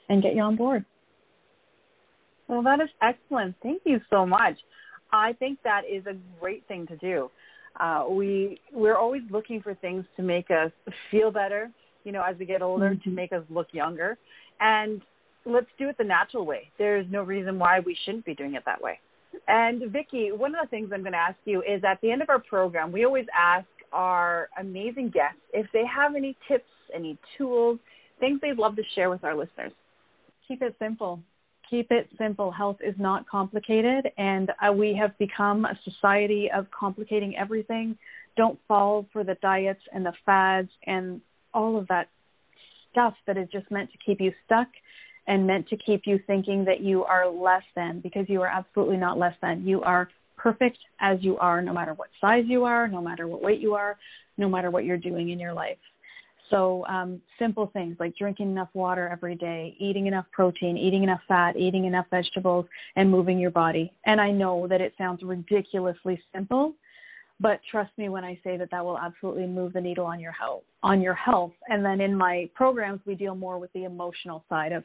and 0.08 0.22
get 0.22 0.34
you 0.34 0.42
on 0.42 0.56
board. 0.56 0.84
Well, 2.48 2.62
that 2.62 2.80
is 2.80 2.88
excellent. 3.00 3.54
Thank 3.62 3.82
you 3.84 4.00
so 4.10 4.26
much. 4.26 4.54
I 5.12 5.34
think 5.34 5.58
that 5.62 5.82
is 5.90 6.04
a 6.06 6.16
great 6.40 6.66
thing 6.66 6.86
to 6.88 6.96
do. 6.96 7.30
Uh, 7.78 8.04
we 8.10 8.60
we're 8.72 8.96
always 8.96 9.22
looking 9.30 9.60
for 9.62 9.74
things 9.74 10.04
to 10.16 10.22
make 10.22 10.50
us 10.50 10.72
feel 11.10 11.30
better, 11.30 11.70
you 12.04 12.12
know, 12.12 12.22
as 12.22 12.36
we 12.38 12.46
get 12.46 12.62
older, 12.62 12.90
mm-hmm. 12.90 13.08
to 13.08 13.14
make 13.14 13.32
us 13.32 13.42
look 13.50 13.68
younger, 13.72 14.18
and 14.60 15.00
let's 15.44 15.68
do 15.78 15.88
it 15.88 15.96
the 15.98 16.04
natural 16.04 16.44
way. 16.44 16.70
There's 16.78 17.06
no 17.10 17.22
reason 17.22 17.58
why 17.58 17.80
we 17.80 17.96
shouldn't 18.04 18.24
be 18.24 18.34
doing 18.34 18.54
it 18.54 18.64
that 18.66 18.80
way. 18.80 18.98
And 19.46 19.82
Vickie, 19.82 20.36
one 20.36 20.54
of 20.54 20.64
the 20.64 20.68
things 20.68 20.90
I'm 20.92 21.02
going 21.02 21.12
to 21.12 21.18
ask 21.18 21.36
you 21.44 21.62
is 21.62 21.82
at 21.84 22.00
the 22.00 22.10
end 22.10 22.22
of 22.22 22.30
our 22.30 22.40
program, 22.40 22.92
we 22.92 23.04
always 23.04 23.26
ask 23.38 23.66
our 23.92 24.48
amazing 24.58 25.10
guests 25.10 25.40
if 25.52 25.66
they 25.72 25.84
have 25.86 26.14
any 26.14 26.36
tips, 26.48 26.68
any 26.94 27.18
tools, 27.36 27.78
things 28.20 28.40
they'd 28.42 28.58
love 28.58 28.76
to 28.76 28.82
share 28.94 29.10
with 29.10 29.24
our 29.24 29.36
listeners. 29.36 29.72
Keep 30.46 30.62
it 30.62 30.74
simple. 30.78 31.20
Keep 31.70 31.90
it 31.90 32.08
simple. 32.16 32.50
Health 32.50 32.78
is 32.80 32.94
not 32.98 33.28
complicated, 33.28 34.10
and 34.16 34.50
uh, 34.66 34.72
we 34.72 34.94
have 34.98 35.16
become 35.18 35.64
a 35.64 35.78
society 35.84 36.50
of 36.54 36.66
complicating 36.70 37.36
everything. 37.36 37.96
Don't 38.36 38.58
fall 38.66 39.06
for 39.12 39.22
the 39.22 39.34
diets 39.42 39.82
and 39.92 40.06
the 40.06 40.14
fads 40.24 40.70
and 40.86 41.20
all 41.52 41.78
of 41.78 41.86
that 41.88 42.08
stuff 42.90 43.14
that 43.26 43.36
is 43.36 43.48
just 43.52 43.70
meant 43.70 43.90
to 43.92 43.98
keep 44.04 44.20
you 44.20 44.32
stuck 44.46 44.68
and 45.26 45.46
meant 45.46 45.68
to 45.68 45.76
keep 45.76 46.02
you 46.06 46.18
thinking 46.26 46.64
that 46.64 46.80
you 46.80 47.04
are 47.04 47.28
less 47.28 47.62
than 47.76 48.00
because 48.00 48.24
you 48.28 48.40
are 48.40 48.48
absolutely 48.48 48.96
not 48.96 49.18
less 49.18 49.34
than. 49.42 49.66
You 49.66 49.82
are 49.82 50.08
perfect 50.36 50.78
as 51.00 51.18
you 51.20 51.36
are, 51.36 51.60
no 51.60 51.74
matter 51.74 51.92
what 51.94 52.08
size 52.20 52.44
you 52.46 52.64
are, 52.64 52.88
no 52.88 53.02
matter 53.02 53.28
what 53.28 53.42
weight 53.42 53.60
you 53.60 53.74
are, 53.74 53.98
no 54.38 54.48
matter 54.48 54.70
what 54.70 54.84
you're 54.84 54.96
doing 54.96 55.30
in 55.30 55.38
your 55.38 55.52
life. 55.52 55.76
So, 56.50 56.86
um, 56.86 57.20
simple 57.38 57.70
things 57.72 57.96
like 58.00 58.16
drinking 58.16 58.50
enough 58.50 58.70
water 58.72 59.08
every 59.08 59.34
day, 59.34 59.76
eating 59.78 60.06
enough 60.06 60.26
protein, 60.32 60.76
eating 60.76 61.02
enough 61.02 61.20
fat, 61.28 61.56
eating 61.56 61.84
enough 61.84 62.06
vegetables, 62.10 62.66
and 62.96 63.10
moving 63.10 63.38
your 63.38 63.50
body. 63.50 63.92
And 64.06 64.20
I 64.20 64.30
know 64.30 64.66
that 64.68 64.80
it 64.80 64.94
sounds 64.96 65.22
ridiculously 65.22 66.20
simple, 66.32 66.74
but 67.40 67.60
trust 67.70 67.90
me 67.98 68.08
when 68.08 68.24
I 68.24 68.38
say 68.42 68.56
that 68.56 68.70
that 68.70 68.84
will 68.84 68.98
absolutely 68.98 69.46
move 69.46 69.72
the 69.72 69.80
needle 69.80 70.06
on 70.06 70.20
your 70.20 70.32
health. 70.32 70.62
On 70.82 71.00
your 71.00 71.14
health. 71.14 71.52
And 71.68 71.84
then 71.84 72.00
in 72.00 72.14
my 72.14 72.48
programs, 72.54 73.00
we 73.06 73.14
deal 73.14 73.34
more 73.34 73.58
with 73.58 73.72
the 73.72 73.84
emotional 73.84 74.44
side 74.48 74.72
of 74.72 74.84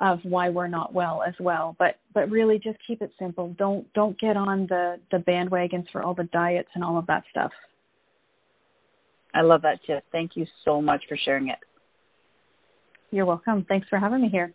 of 0.00 0.18
why 0.24 0.48
we're 0.48 0.66
not 0.66 0.92
well 0.92 1.22
as 1.26 1.34
well. 1.38 1.76
But 1.78 1.98
but 2.14 2.30
really 2.30 2.58
just 2.58 2.78
keep 2.86 3.00
it 3.02 3.12
simple. 3.18 3.54
Don't 3.58 3.90
don't 3.94 4.18
get 4.18 4.36
on 4.36 4.66
the 4.68 4.98
the 5.10 5.18
bandwagons 5.18 5.86
for 5.90 6.02
all 6.02 6.14
the 6.14 6.24
diets 6.24 6.68
and 6.74 6.82
all 6.82 6.98
of 6.98 7.06
that 7.06 7.24
stuff. 7.30 7.52
I 9.34 9.40
love 9.42 9.62
that, 9.62 9.80
Jess. 9.86 10.02
Thank 10.12 10.36
you 10.36 10.46
so 10.64 10.80
much 10.80 11.02
for 11.08 11.16
sharing 11.16 11.48
it. 11.48 11.58
You're 13.10 13.26
welcome. 13.26 13.64
Thanks 13.68 13.88
for 13.88 13.98
having 13.98 14.22
me 14.22 14.28
here. 14.28 14.52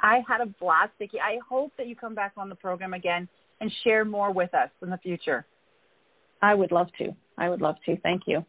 I 0.00 0.22
had 0.26 0.40
a 0.40 0.46
blast, 0.46 0.92
Vickie. 1.00 1.20
I 1.22 1.38
hope 1.46 1.72
that 1.76 1.86
you 1.86 1.96
come 1.96 2.14
back 2.14 2.32
on 2.36 2.48
the 2.48 2.54
program 2.54 2.94
again 2.94 3.28
and 3.60 3.70
share 3.84 4.04
more 4.04 4.32
with 4.32 4.54
us 4.54 4.70
in 4.82 4.90
the 4.90 4.98
future. 4.98 5.46
I 6.42 6.54
would 6.54 6.72
love 6.72 6.88
to. 6.98 7.14
I 7.36 7.48
would 7.48 7.60
love 7.60 7.76
to. 7.86 7.96
Thank 7.98 8.22
you. 8.26 8.44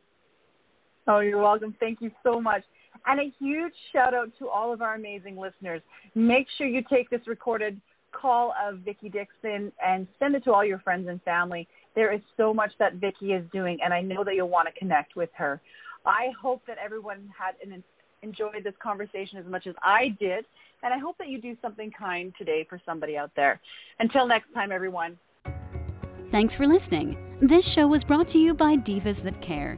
Oh, 1.07 1.19
you're 1.19 1.41
welcome. 1.41 1.75
Thank 1.79 2.01
you 2.01 2.11
so 2.23 2.39
much. 2.39 2.63
And 3.05 3.19
a 3.19 3.33
huge 3.39 3.73
shout 3.91 4.13
out 4.13 4.29
to 4.39 4.47
all 4.47 4.71
of 4.71 4.81
our 4.81 4.95
amazing 4.95 5.37
listeners. 5.37 5.81
Make 6.13 6.47
sure 6.57 6.67
you 6.67 6.83
take 6.89 7.09
this 7.09 7.21
recorded 7.25 7.79
call 8.21 8.53
of 8.61 8.75
Vickie 8.79 9.11
Dickson 9.11 9.71
and 9.83 10.07
send 10.19 10.35
it 10.35 10.43
to 10.43 10.53
all 10.53 10.63
your 10.63 10.79
friends 10.79 11.07
and 11.07 11.21
family. 11.23 11.67
There 11.95 12.13
is 12.13 12.21
so 12.37 12.53
much 12.53 12.71
that 12.79 12.99
Vickie 12.99 13.37
is 13.37 13.43
doing, 13.51 13.79
and 13.83 13.93
I 13.93 14.01
know 14.01 14.23
that 14.23 14.35
you'll 14.35 14.49
want 14.49 14.67
to 14.67 14.79
connect 14.79 15.15
with 15.15 15.29
her. 15.33 15.59
I 16.05 16.27
hope 16.39 16.61
that 16.67 16.77
everyone 16.83 17.29
had 17.37 17.55
an, 17.65 17.83
enjoyed 18.21 18.63
this 18.63 18.73
conversation 18.81 19.37
as 19.37 19.45
much 19.45 19.67
as 19.67 19.75
I 19.83 20.15
did, 20.19 20.45
and 20.83 20.93
I 20.93 20.97
hope 20.97 21.17
that 21.17 21.27
you 21.27 21.41
do 21.41 21.55
something 21.61 21.91
kind 21.91 22.33
today 22.37 22.65
for 22.69 22.79
somebody 22.85 23.17
out 23.17 23.31
there. 23.35 23.59
Until 23.99 24.27
next 24.27 24.53
time, 24.53 24.71
everyone. 24.71 25.17
Thanks 26.29 26.55
for 26.55 26.65
listening. 26.65 27.17
This 27.41 27.67
show 27.67 27.87
was 27.87 28.03
brought 28.03 28.27
to 28.29 28.39
you 28.39 28.53
by 28.53 28.77
Divas 28.77 29.21
That 29.23 29.41
Care. 29.41 29.77